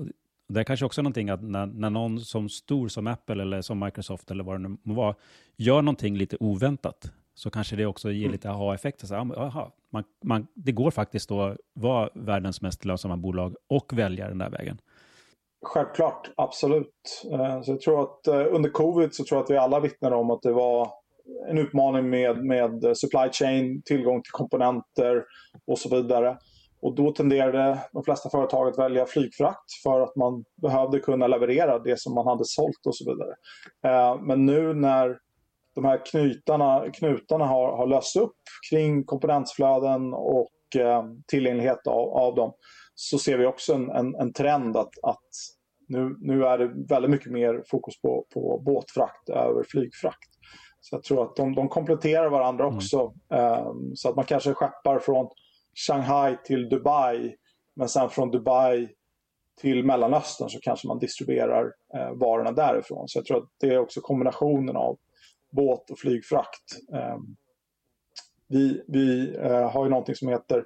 [0.49, 3.79] Det är kanske också någonting att när, när någon som stor som Apple eller som
[3.79, 5.15] Microsoft eller vad det nu må vara,
[5.57, 8.33] gör någonting lite oväntat, så kanske det också ger mm.
[8.33, 9.15] lite aha-effekter.
[9.15, 14.39] Aha, man, man, det går faktiskt att vara världens mest lönsamma bolag och välja den
[14.39, 14.79] där vägen.
[15.63, 17.23] Självklart, absolut.
[17.33, 20.17] Eh, så jag tror att eh, under covid så tror jag att vi alla vittnade
[20.17, 20.91] om att det var
[21.49, 25.25] en utmaning med, med supply chain, tillgång till komponenter
[25.67, 26.39] och så vidare.
[26.83, 31.79] Och då tenderade de flesta företag att välja flygfrakt för att man behövde kunna leverera
[31.79, 33.35] det som man hade sålt och så vidare.
[33.85, 35.19] Eh, men nu när
[35.75, 38.37] de här knutarna, knutarna har, har lösts upp
[38.71, 40.49] kring komponentflöden och
[41.27, 42.53] tillgänglighet av, av dem
[43.01, 45.29] så ser vi också en, en, en trend att, att
[45.89, 50.29] nu, nu, är det väldigt mycket mer fokus på, på båtfrakt över flygfrakt.
[50.81, 52.77] Så jag tror att de, de kompletterar varandra mm.
[52.77, 53.15] också.
[53.31, 53.67] Mm.
[53.67, 55.29] Um, så att man kanske skeppar från
[55.87, 57.35] Shanghai till Dubai
[57.75, 58.89] men sen från Dubai
[59.61, 63.09] till Mellanöstern så kanske man distribuerar eh, varorna därifrån.
[63.09, 64.99] Så jag tror att det är också kombinationen av
[65.51, 66.65] båt och flygfrakt.
[66.95, 67.19] Eh,
[68.49, 70.65] vi vi eh, har ju någonting som heter um,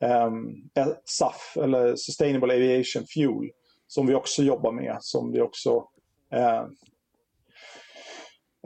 [0.00, 3.50] Ehm, eh, SAF, eller Sustainable Aviation Fuel,
[3.86, 4.96] som vi också jobbar med.
[5.00, 5.84] Som vi också
[6.34, 6.64] eh,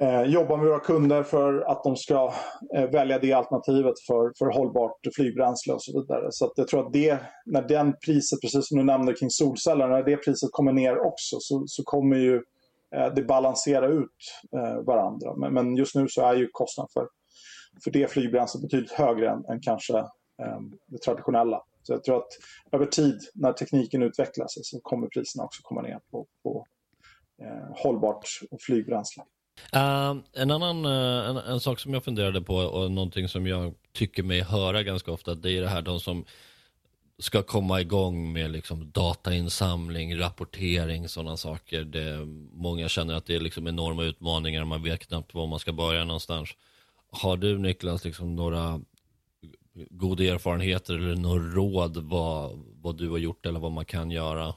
[0.01, 2.33] eh, jobbar med våra kunder för att de ska
[2.75, 6.27] eh, välja det alternativet för, för hållbart flygbränsle och så vidare.
[6.31, 10.03] Så jag tror att det, när den priset, precis som du nämnde kring solceller, när
[10.03, 12.43] det priset kommer ner också så, så kommer ju
[12.97, 14.11] eh, det balansera ut
[14.57, 15.37] eh, varandra.
[15.37, 17.09] Men, men, just nu så är ju kostnaden för,
[17.85, 20.05] för det flygbränslet betydligt högre än, än kanske
[20.43, 21.63] Ehm, det traditionella.
[21.83, 22.29] Så jag tror att
[22.73, 26.67] över tid, när tekniken utvecklas, så kommer priserna också komma ner på, på
[27.43, 28.29] eh, hållbart
[28.61, 29.23] flygbränsle.
[29.77, 33.75] Uh, en annan uh, en, en, sak som jag funderade på och någonting som jag
[33.93, 36.25] tycker mig höra ganska ofta, det är det här de som
[37.19, 41.85] ska komma igång med liksom datainsamling, rapportering, sådana saker.
[41.85, 45.73] Det, många känner att det är liksom enorma utmaningar, man vet knappt var man ska
[45.73, 46.51] börja någonstans.
[47.11, 48.81] Har du Niklas liksom några
[49.91, 54.55] goda erfarenheter eller några råd vad, vad du har gjort eller vad man kan göra?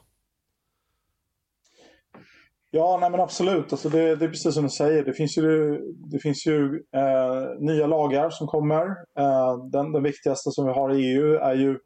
[2.71, 3.71] Ja, nej men absolut.
[3.71, 5.05] Alltså det, det är precis som du säger.
[5.05, 5.79] Det finns ju,
[6.11, 8.85] det finns ju eh, nya lagar som kommer.
[9.19, 11.77] Eh, den, den viktigaste som vi har i EU är ju,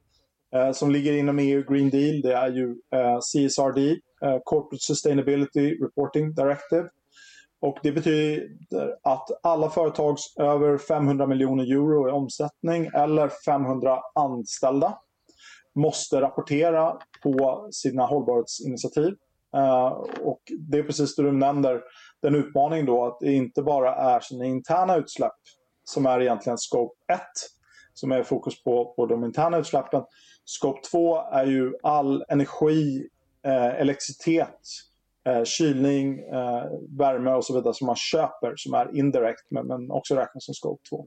[0.55, 3.91] eh, som ligger inom EU Green Deal, det är ju eh, CSRD,
[4.25, 6.89] eh, Corporate Sustainability Reporting Directive.
[7.62, 14.97] Och det betyder att alla företags över 500 miljoner euro i omsättning eller 500 anställda
[15.76, 19.15] måste rapportera på sina hållbarhetsinitiativ.
[19.56, 19.88] Eh,
[20.21, 21.82] och det är precis det du nämner,
[22.21, 25.32] den utmaningen då att det inte bara är sina interna utsläpp
[25.84, 27.19] som är egentligen scope 1,
[27.93, 30.04] som är fokus på, på de interna utsläppen.
[30.45, 33.08] Scope 2 är ju all energi,
[33.45, 34.60] eh, elektricitet
[35.27, 36.63] eh, kylning, eh,
[36.99, 40.53] värme och så vidare som man köper som är indirekt men, men också räknas som
[40.53, 41.05] scope 2.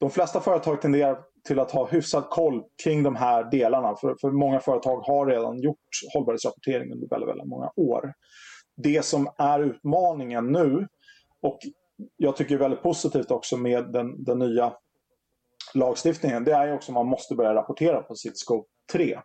[0.00, 4.30] De flesta företag tenderar till att ha hyfsad koll kring de här delarna för, för
[4.30, 8.12] många företag har redan gjort hållbarhetsrapportering under väldigt, väldigt många år.
[8.76, 10.88] Det som är utmaningen nu
[11.42, 11.58] och
[12.16, 14.72] jag tycker väldigt positivt också med den, den nya
[15.74, 19.18] lagstiftningen det är också att man måste börja rapportera på sitt scope 3.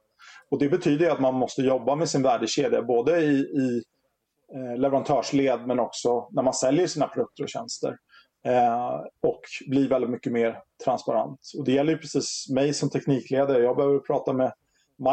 [0.51, 3.83] Och Det betyder att man måste jobba med sin värdekedja både i, i
[4.55, 7.97] eh, leverantörsled men också när man säljer sina produkter och tjänster.
[8.45, 11.39] Eh, och bli väldigt mycket mer transparent.
[11.57, 13.63] Och Det gäller ju precis mig som teknikledare.
[13.63, 14.53] Jag behöver prata med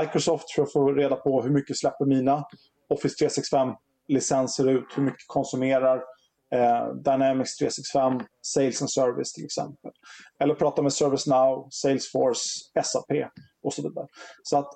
[0.01, 2.45] Microsoft för att få reda på hur mycket släpper mina
[2.89, 6.03] Office 365-licenser ut, hur mycket konsumerar
[6.55, 9.91] eh, Dynamics 365, Sales and Service till exempel.
[10.41, 12.49] Eller prata med ServiceNow, Salesforce,
[12.85, 13.11] SAP
[13.63, 14.07] och så vidare.
[14.43, 14.71] Så att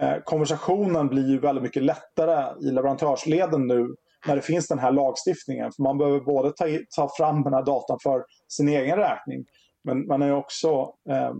[0.00, 3.94] Eh, konversationen blir ju väldigt mycket lättare i leverantörsleden nu
[4.26, 5.72] när det finns den här lagstiftningen.
[5.72, 6.64] För man behöver både ta,
[6.96, 9.44] ta fram den här datan för sin egen räkning
[9.84, 11.32] men man är också eh,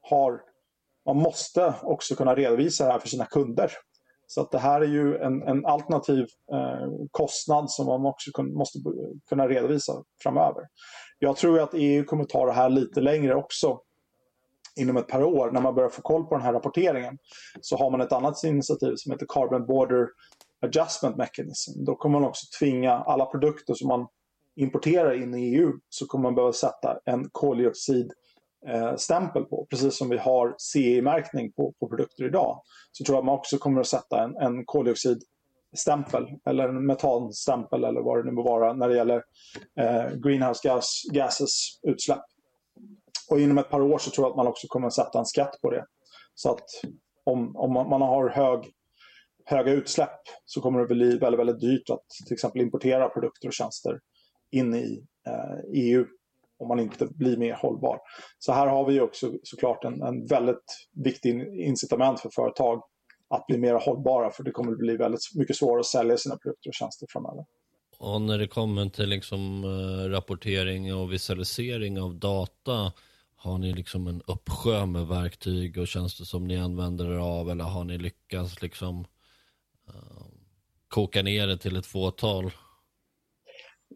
[0.00, 0.40] har
[1.06, 3.72] man måste också kunna redovisa det här för sina kunder.
[4.26, 8.54] Så att det här är ju en, en alternativ eh, kostnad som man också kun,
[8.54, 8.78] måste
[9.28, 10.62] kunna redovisa framöver.
[11.18, 13.80] Jag tror att EU kommer ta det här lite längre också
[14.76, 17.18] inom ett par år när man börjar få koll på den här rapporteringen.
[17.60, 20.08] Så har man ett annat initiativ som heter Carbon Border
[20.62, 21.84] Adjustment Mechanism.
[21.84, 24.06] Då kommer man också tvinga alla produkter som man
[24.56, 28.12] importerar in i EU så kommer man behöva sätta en koldioxid
[28.96, 29.66] stämpel på.
[29.70, 32.62] Precis som vi har CE-märkning på, på produkter idag.
[32.92, 37.84] Så tror jag att man också kommer att sätta en, en koldioxidstämpel eller en metanstämpel
[37.84, 39.22] eller vad det nu må vara när det gäller
[39.80, 42.24] eh, greenhouse gas, gases utsläpp.
[43.30, 45.26] Och inom ett par år så tror jag att man också kommer att sätta en
[45.26, 45.84] skatt på det.
[46.34, 46.64] Så att
[47.24, 48.72] om, om man, man har hög,
[49.44, 53.54] höga utsläpp så kommer det bli väldigt, väldigt dyrt att till exempel importera produkter och
[53.54, 54.00] tjänster
[54.50, 56.04] in i eh, EU
[56.58, 57.98] om man inte blir mer hållbar.
[58.38, 62.82] Så här har vi också såklart en, en väldigt viktig incitament för företag
[63.30, 66.36] att bli mer hållbara för det kommer att bli väldigt mycket svårare att sälja sina
[66.36, 67.44] produkter och tjänster framöver.
[67.98, 72.92] Och när det kommer till liksom, eh, rapportering och visualisering av data,
[73.42, 77.64] har ni liksom en uppsjö med verktyg och tjänster som ni använder er av eller
[77.64, 79.00] har ni lyckats liksom
[79.88, 80.26] uh,
[80.88, 82.50] koka ner det till ett fåtal?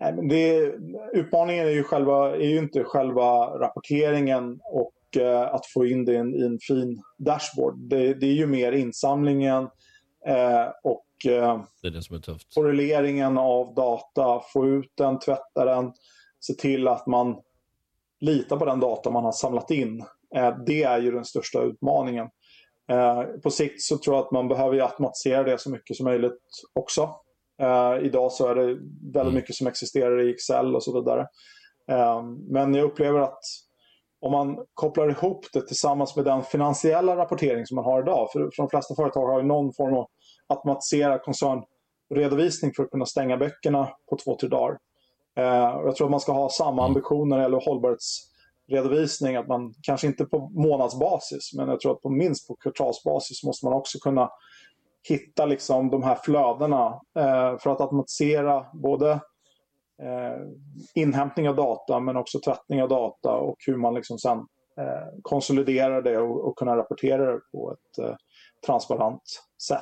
[0.00, 0.74] Nej, men det,
[1.12, 6.12] utmaningen är ju, själva, är ju inte själva rapporteringen och eh, att få in det
[6.12, 7.78] i en, i en fin dashboard.
[7.78, 9.62] Det, det, är ju mer insamlingen
[10.26, 12.54] eh, och eh, det är det som är tufft.
[12.54, 15.92] korreleringen av data, få ut den, tvätta den,
[16.40, 17.36] se till att man
[18.24, 20.04] litar på den data man har samlat in.
[20.36, 22.28] Eh, det är ju den största utmaningen.
[22.90, 26.40] Eh, på sikt så tror jag att man behöver automatisera det så mycket som möjligt
[26.72, 27.10] också.
[27.62, 29.34] Uh, idag så är det väldigt mm.
[29.34, 31.26] mycket som existerar i Excel och så vidare.
[32.50, 33.38] Men jag upplever att
[34.20, 38.50] om man kopplar ihop det tillsammans med den finansiella rapportering som man har idag, för
[38.56, 40.06] de flesta företag har ju någon form av
[40.46, 44.78] automatiserad koncernredovisning för att kunna stänga böckerna på två, tre dagar.
[45.38, 45.44] Uh,
[45.84, 46.84] jag tror att man ska ha samma mm.
[46.84, 52.48] ambitioner gäller hållbarhetsredovisning, att man kanske inte på månadsbasis, men jag tror att på minst
[52.48, 54.30] på kvartalsbasis måste man också kunna
[55.08, 59.10] hitta liksom de här flödena eh, för att automatisera både
[60.02, 60.40] eh,
[60.94, 64.38] inhämtning av data men också tvättning av data och hur man liksom sen
[64.78, 68.16] eh, konsoliderar det och, och kunna rapportera det på ett eh,
[68.66, 69.22] transparent
[69.68, 69.80] sätt.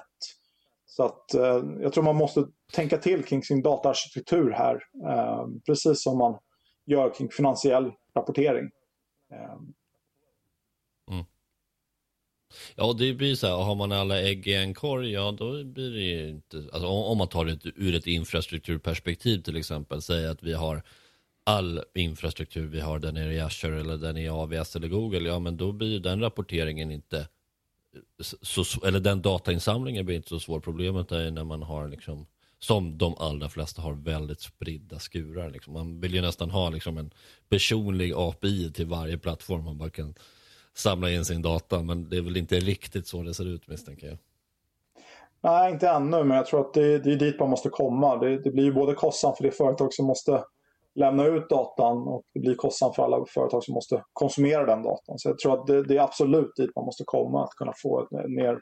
[0.96, 4.74] Så att eh, jag tror man måste tänka till kring sin dataarkitektur här,
[5.08, 6.38] eh, precis som man
[6.86, 8.70] gör kring finansiell rapportering.
[9.32, 9.52] Eh.
[11.10, 11.24] Mm.
[12.74, 15.90] Ja, det blir så här, har man alla ägg i en korg, ja då blir
[15.90, 20.42] det ju inte, alltså om man tar det ur ett infrastrukturperspektiv till exempel, säg att
[20.42, 20.82] vi har
[21.44, 25.28] all infrastruktur vi har, den är i Azure eller den är i AVS eller Google,
[25.28, 27.28] ja men då blir ju den rapporteringen inte,
[28.20, 30.60] så, eller den datainsamlingen blir inte så svår.
[30.60, 32.26] Problemet är när man har liksom,
[32.58, 35.50] som de allra flesta har väldigt spridda skurar.
[35.50, 35.72] Liksom.
[35.72, 37.10] Man vill ju nästan ha liksom en
[37.48, 40.14] personlig API till varje plattform man bara kan
[40.74, 41.82] samla in sin data.
[41.82, 44.18] Men det är väl inte riktigt så det ser ut misstänker jag.
[45.44, 48.16] Nej, inte ännu, men jag tror att det, det är dit man måste komma.
[48.16, 50.44] Det, det blir ju både kostsamt för det företag som måste
[50.94, 55.18] lämna ut datan och det blir kostsamt för alla företag som måste konsumera den datan.
[55.18, 58.08] Så jag tror att det, det är absolut dit man måste komma, att kunna få
[58.10, 58.58] en mer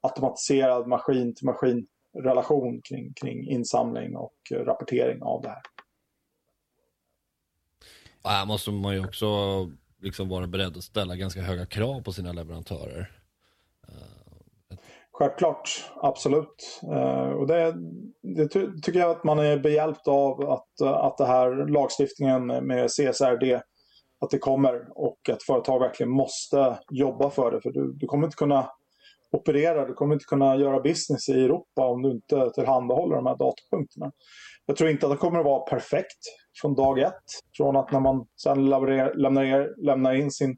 [0.00, 5.62] automatiserad maskin-till-maskin-relation kring, kring insamling och eh, rapportering av det här.
[8.24, 9.26] Här måste man ju också
[10.02, 13.19] liksom vara beredd att ställa ganska höga krav på sina leverantörer.
[15.20, 16.80] Självklart, absolut.
[16.92, 17.74] Eh, och det,
[18.22, 18.48] det
[18.82, 23.60] tycker jag att man är behjälpt av att, att det här lagstiftningen med CSRD
[24.20, 27.60] att det kommer och att företag verkligen måste jobba för det.
[27.60, 28.70] För du, du kommer inte kunna
[29.30, 33.36] operera, du kommer inte kunna göra business i Europa om du inte tillhandahåller de här
[33.36, 34.12] datapunkterna.
[34.66, 36.22] Jag tror inte att det kommer att vara perfekt
[36.60, 37.24] från dag ett.
[37.56, 40.56] Från att när man sen lämnar, lämnar in sin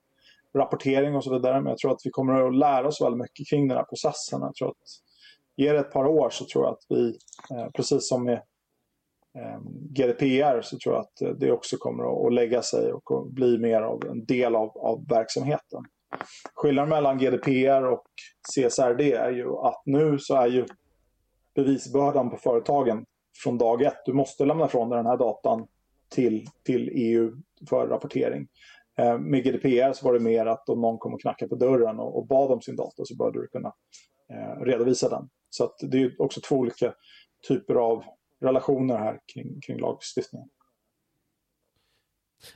[0.58, 1.60] rapportering och så vidare.
[1.60, 4.40] Men jag tror att vi kommer att lära oss väldigt mycket kring den här processen.
[4.40, 4.76] Jag tror att
[5.56, 7.18] ger det ett par år så tror jag att vi,
[7.50, 8.42] eh, precis som med
[9.38, 13.58] ehm, GDPR, så tror jag att eh, det också kommer att lägga sig och bli
[13.58, 15.84] mer av en del av, av verksamheten.
[16.54, 18.06] Skillnaden mellan GDPR och
[18.54, 20.66] CSRD är ju att nu så är ju
[21.54, 23.04] bevisbördan på företagen
[23.42, 24.02] från dag ett.
[24.06, 25.66] Du måste lämna ifrån dig den här datan
[26.08, 27.32] till, till EU
[27.68, 28.48] för rapportering.
[28.98, 31.98] Eh, med GDPR så var det mer att om någon kom och knackade på dörren
[31.98, 33.72] och, och bad om sin data så började du kunna
[34.30, 35.28] eh, redovisa den.
[35.50, 36.94] Så att det är också två olika
[37.48, 38.04] typer av
[38.40, 40.48] relationer här kring, kring lagstiftningen.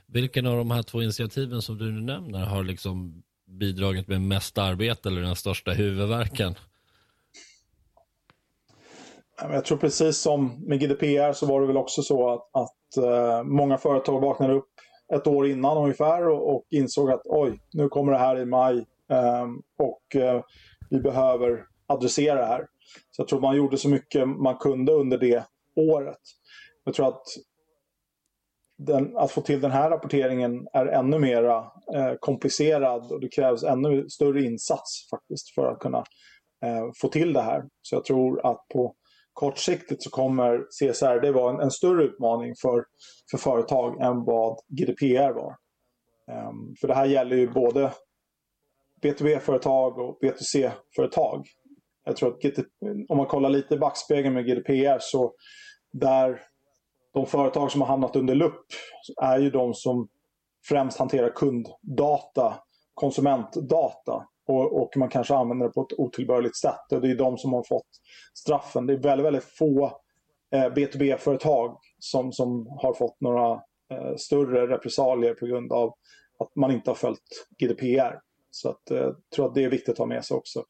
[0.06, 4.58] Vilken av de här två initiativen som du nu nämner har liksom bidragit med mest
[4.58, 6.54] arbete eller den största huvudvärken?
[9.40, 13.42] Jag tror precis som med GDPR så var det väl också så att, att uh,
[13.44, 14.70] många företag vaknade upp
[15.14, 18.86] ett år innan ungefär och, och insåg att oj, nu kommer det här i maj
[19.08, 20.42] um, och uh,
[20.90, 22.66] vi behöver adressera det här.
[23.10, 25.44] Så jag tror man gjorde så mycket man kunde under det
[25.76, 26.20] året.
[26.84, 27.22] Jag tror att
[28.78, 33.62] den, att få till den här rapporteringen är ännu mer eh, komplicerad och det krävs
[33.62, 35.98] ännu större insats faktiskt för att kunna
[36.64, 37.64] eh, få till det här.
[37.82, 38.94] Så jag tror att på
[39.36, 42.84] kortsiktigt så kommer CSRD vara en, en större utmaning för,
[43.30, 45.56] för företag än vad GDPR var.
[46.48, 47.92] Um, för det här gäller ju både
[49.02, 51.46] B2B-företag och B2C-företag.
[52.04, 52.58] Jag tror att GT,
[53.08, 55.34] om man kollar lite i backspegeln med GDPR så
[55.92, 56.40] där
[57.12, 58.66] de företag som har hamnat under lupp
[59.22, 60.08] är ju de som
[60.68, 62.54] främst hanterar kunddata,
[62.94, 66.92] konsumentdata och, och, man kanske använder det på ett otillbörligt sätt.
[66.92, 67.88] Och det är de som har fått
[68.34, 68.86] straffen.
[68.86, 70.00] Det är väldigt, väldigt få
[70.52, 73.52] eh, B2B-företag som, som har fått några
[73.90, 75.94] eh, större repressalier på grund av
[76.38, 78.18] att man inte har följt GDPR.
[78.50, 80.64] Så att, eh, tror att det är viktigt att ha med sig också.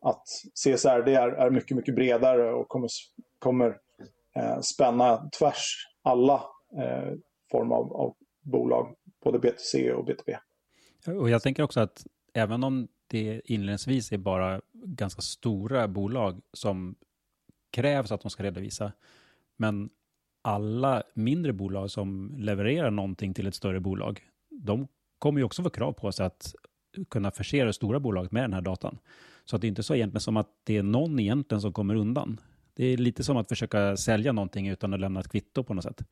[0.00, 0.24] Att
[0.54, 2.88] CSRD är, är mycket, mycket bredare och kommer,
[3.38, 3.76] kommer
[4.36, 6.34] eh, spänna tvärs alla
[6.78, 7.12] eh,
[7.50, 10.36] former av, av bolag, både B2C och B2B.
[11.20, 16.94] Och jag tänker också att även om det inledningsvis är bara ganska stora bolag som
[17.70, 18.92] krävs att de ska redovisa,
[19.56, 19.90] men
[20.42, 24.88] alla mindre bolag som levererar någonting till ett större bolag, de
[25.18, 26.54] kommer ju också få krav på sig att
[27.08, 28.98] kunna förse det stora bolaget med den här datan.
[29.44, 31.94] Så att det är inte så egentligen som att det är någon egentligen som kommer
[31.94, 32.40] undan.
[32.74, 35.84] Det är lite som att försöka sälja någonting utan att lämna ett kvitto på något
[35.84, 36.02] sätt.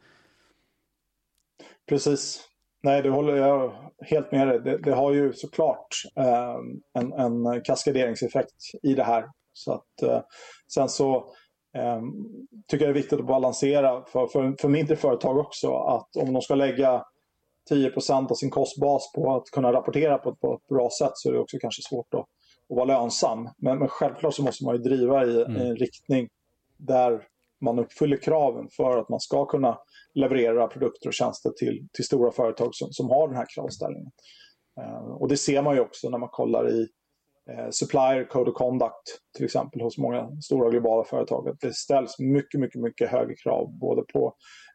[1.88, 2.48] Precis.
[2.84, 4.60] Nej, det håller jag helt med dig.
[4.60, 6.54] Det, det har ju såklart eh,
[6.94, 9.24] en, en kaskaderingseffekt i det här.
[9.52, 10.20] Så att, eh,
[10.74, 11.16] sen så
[11.76, 12.02] eh,
[12.68, 16.32] tycker jag det är viktigt att balansera för, för, för mindre företag också att om
[16.32, 17.04] de ska lägga
[17.70, 21.28] 10% av sin kostbas på att kunna rapportera på ett, på ett bra sätt så
[21.28, 23.48] är det också kanske svårt att, att vara lönsam.
[23.56, 25.56] Men, men självklart så måste man ju driva i, mm.
[25.56, 26.28] i en riktning
[26.76, 27.22] där
[27.64, 29.78] man uppfyller kraven för att man ska kunna
[30.14, 34.10] leverera produkter och tjänster till, till stora företag som, som har den här kravställningen.
[34.80, 36.88] Eh, och det ser man ju också när man kollar i
[37.50, 41.48] eh, Supplier Code of Conduct till exempel hos många stora globala företag.
[41.48, 44.34] Att det ställs mycket, mycket, mycket högre krav både på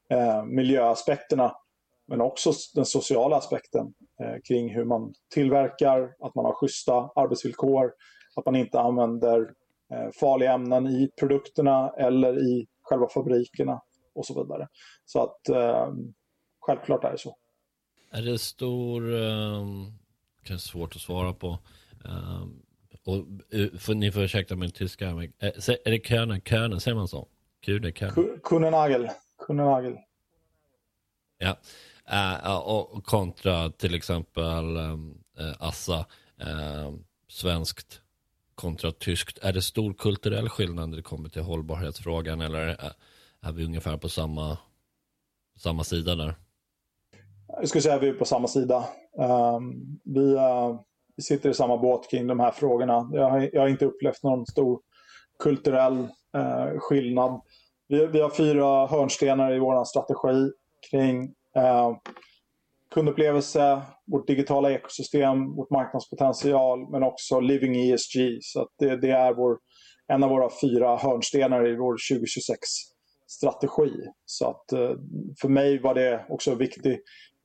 [0.10, 1.56] eh, miljöaspekterna
[2.08, 7.92] men också den sociala aspekten eh, kring hur man tillverkar, att man har schyssta arbetsvillkor,
[8.36, 9.54] att man inte använder
[10.20, 13.82] farliga ämnen i produkterna eller i själva fabrikerna
[14.16, 14.68] och så vidare.
[15.06, 15.94] Så att eh,
[16.60, 17.38] självklart är det så.
[18.12, 19.66] Är det stor, eh,
[20.44, 21.60] kanske svårt att svara på,
[22.06, 22.44] eh,
[23.06, 23.16] och
[23.60, 27.08] eh, för, ni får ursäkta min tyska, är, eh, är det Köne, Köne, säger man
[27.08, 27.28] så?
[27.62, 28.14] Kude, Köne?
[28.44, 29.10] Kunnenagel.
[29.38, 29.98] Kunnenagel.
[31.38, 31.58] Ja,
[32.46, 36.06] uh, och kontra till exempel um, uh, Assa,
[36.44, 36.94] uh,
[37.28, 38.02] svenskt
[38.60, 39.40] kontra tyskt.
[39.42, 42.78] Är det stor kulturell skillnad när det kommer till hållbarhetsfrågan eller
[43.42, 44.58] är vi ungefär på samma,
[45.58, 46.36] samma sida där?
[47.48, 48.86] Jag skulle säga att vi är på samma sida.
[49.18, 50.80] Um, vi, uh,
[51.16, 53.10] vi sitter i samma båt kring de här frågorna.
[53.14, 54.82] Jag har, jag har inte upplevt någon stor
[55.44, 55.98] kulturell
[56.38, 57.42] uh, skillnad.
[57.88, 60.52] Vi, vi, har fyra hörnstenar i vår strategi
[60.92, 61.98] kring eh, uh,
[62.94, 63.82] kundupplevelse,
[64.12, 68.38] vårt digitala ekosystem, vårt marknadspotential men också living ESG.
[68.42, 69.58] Så det, det, är vår,
[70.08, 72.60] en av våra fyra hörnstenar i vår 2026
[73.28, 73.92] strategi.
[74.26, 74.92] Så att eh,
[75.42, 77.04] för mig var det också viktigt,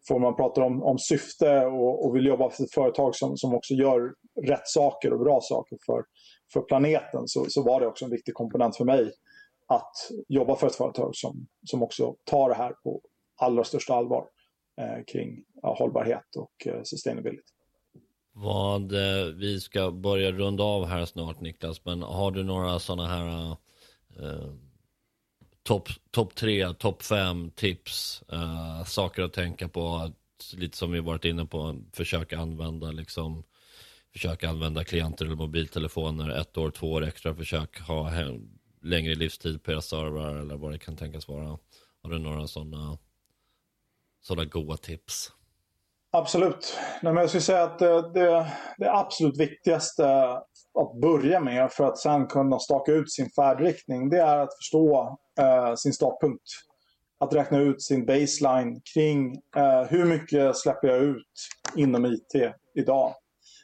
[0.08, 3.54] för man pratar om, om syfte och, och vill jobba för ett företag som, som
[3.54, 4.00] också gör
[4.46, 6.04] rätt saker och bra saker för,
[6.52, 9.10] för planeten, så, så var det också en viktig komponent för mig
[9.66, 9.92] att
[10.28, 13.00] jobba för ett företag som, som också tar det här på
[13.40, 14.24] allra största allvar
[14.76, 17.52] Eh, kring ja, hållbarhet och eh, sustainability.
[18.32, 23.08] Vad, eh, vi ska börja runda av här snart Niklas, men har du några sådana
[23.08, 23.56] här
[24.20, 24.54] eh,
[25.62, 30.12] topp top tre, topp fem tips, eh, saker att tänka på,
[30.54, 33.44] lite som vi varit inne på, försöka använda liksom
[34.12, 38.10] försöka använda klienter eller mobiltelefoner ett år, två år extra, försök ha
[38.82, 41.58] längre livstid på era servrar eller vad det kan tänkas vara.
[42.02, 42.98] Har du några sådana
[44.26, 45.32] sådana goda tips?
[46.12, 46.78] Absolut.
[47.02, 48.46] Nej, men jag skulle säga att det, det,
[48.78, 50.06] det absolut viktigaste
[50.80, 55.18] att börja med för att sen kunna staka ut sin färdriktning det är att förstå
[55.40, 56.42] eh, sin startpunkt.
[57.18, 61.32] Att räkna ut sin baseline kring eh, hur mycket släpper jag ut
[61.76, 63.14] inom IT idag.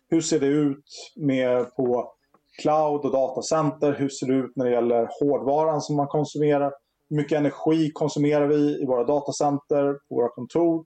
[0.08, 2.14] Hur ser det ut med på
[2.62, 3.92] cloud och datacenter?
[3.92, 6.72] Hur ser det ut när det gäller hårdvaran som man konsumerar?
[7.11, 10.84] Hur mycket energi konsumerar vi i våra datacenter, på våra kontor?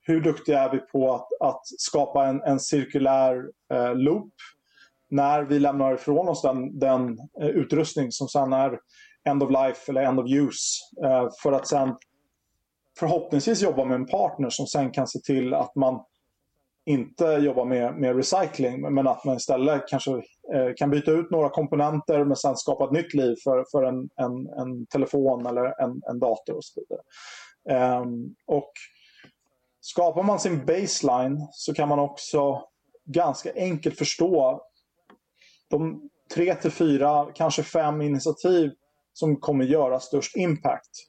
[0.00, 4.32] Hur duktiga är vi på att, att skapa en, en cirkulär eh, loop
[5.10, 8.78] när vi lämnar ifrån oss den, den eh, utrustning som sedan är
[9.28, 11.96] end of life eller end of use eh, för att sen
[12.98, 16.00] förhoppningsvis jobba med en partner som sen kan se till att man
[16.86, 20.10] inte jobba med, med recycling men att man istället kanske
[20.54, 24.08] eh, kan byta ut några komponenter men sen skapa ett nytt liv för, för en,
[24.16, 28.00] en, en telefon eller en, en dator och så vidare.
[28.00, 28.72] Um, och
[29.80, 32.62] skapar man sin baseline så kan man också
[33.04, 34.62] ganska enkelt förstå
[35.70, 38.70] de tre till fyra, kanske fem initiativ
[39.12, 41.06] som kommer göra störst impact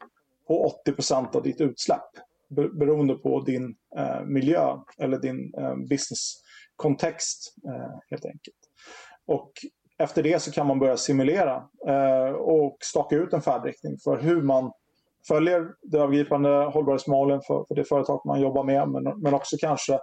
[0.48, 2.10] på 80% av ditt utsläpp
[2.56, 8.58] beroende på din eh, miljö eller din eh, businesskontext eh, helt enkelt.
[9.28, 9.52] Och
[9.98, 14.42] efter det så kan man börja simulera eh, och staka ut en färdriktning för hur
[14.42, 14.72] man
[15.28, 20.00] följer det övergripande hållbarhetsmålen för, för det företag man jobbar med men, men också kanske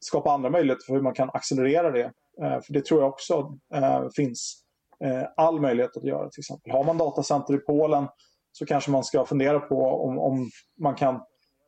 [0.00, 2.12] skapa andra möjligheter för hur man kan accelerera det.
[2.42, 4.64] Eh, för det tror jag också eh, finns
[5.04, 6.30] eh, all möjlighet att göra.
[6.30, 8.08] Till exempel har man datacenter i Polen
[8.52, 10.50] så kanske man ska fundera på om, om
[10.80, 11.20] man kan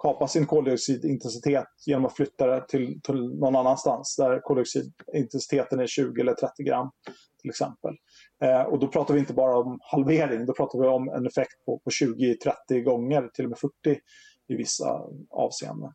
[0.07, 6.21] kapa sin koldioxidintensitet genom att flytta det till, till någon annanstans där koldioxidintensiteten är 20
[6.21, 6.91] eller 30 gram
[7.41, 7.95] till exempel.
[8.43, 11.65] Eh, och då pratar vi inte bara om halvering, då pratar vi om en effekt
[11.65, 13.75] på, på 20-30 gånger, till och med 40
[14.49, 15.93] i vissa avseenden.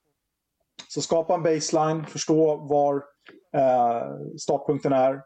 [0.88, 2.96] Så skapa en baseline, förstå var
[3.56, 5.22] eh, startpunkten är.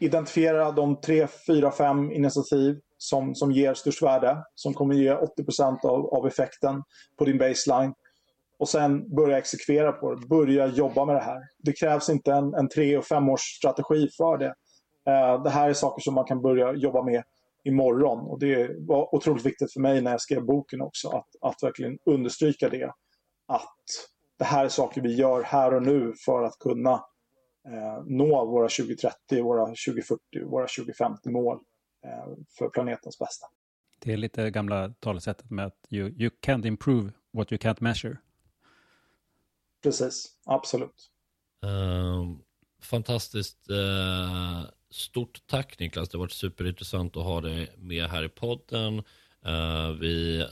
[0.00, 5.84] Identifiera de 3, 4, 5 initiativ som, som ger störst värde, som kommer ge 80%
[5.84, 6.82] av, av effekten
[7.18, 7.94] på din baseline.
[8.58, 11.40] Och sen börja exekvera på det, börja jobba med det här.
[11.58, 14.54] Det krävs inte en, en tre och fem års strategi för det.
[15.06, 17.22] Eh, det här är saker som man kan börja jobba med
[17.64, 18.18] imorgon.
[18.18, 21.98] Och det var otroligt viktigt för mig när jag skrev boken också, att, att verkligen
[22.04, 22.92] understryka det.
[23.48, 23.84] Att
[24.38, 26.92] det här är saker vi gör här och nu för att kunna
[27.68, 31.58] eh, nå våra 2030, våra 2040, våra 2050 mål
[32.58, 33.46] för planetens bästa.
[33.98, 38.16] Det är lite gamla talesättet med att you, you can't improve what you can't measure.
[39.82, 41.10] Precis, absolut.
[41.64, 42.36] Uh,
[42.82, 43.70] fantastiskt.
[43.70, 46.08] Uh, stort tack Niklas.
[46.08, 48.98] Det har varit superintressant att ha dig med här i podden.
[49.46, 50.46] Uh, vi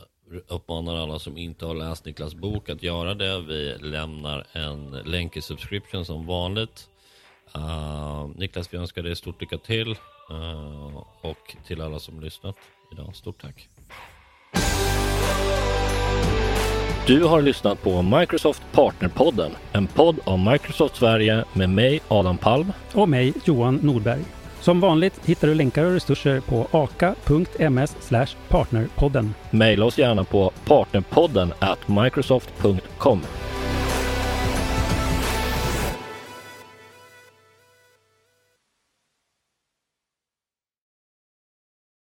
[0.49, 3.41] uppmanar alla som inte har läst Niklas bok att göra det.
[3.41, 6.89] Vi lämnar en länk i subscription som vanligt.
[7.57, 9.91] Uh, Niklas, vi önskar dig stort lycka till
[10.31, 12.57] uh, och till alla som lyssnat
[12.93, 13.17] idag.
[13.17, 13.69] Stort tack.
[17.07, 22.73] Du har lyssnat på Microsoft Partnerpodden, en podd om Microsoft Sverige med mig Adam Palm
[22.95, 24.25] och mig Johan Nordberg.
[24.61, 27.97] Som vanligt hittar du länkar och resurser på aka.ms
[28.49, 29.35] partnerpodden.
[29.51, 33.21] Maila oss gärna på partnerpodden at microsoft.com.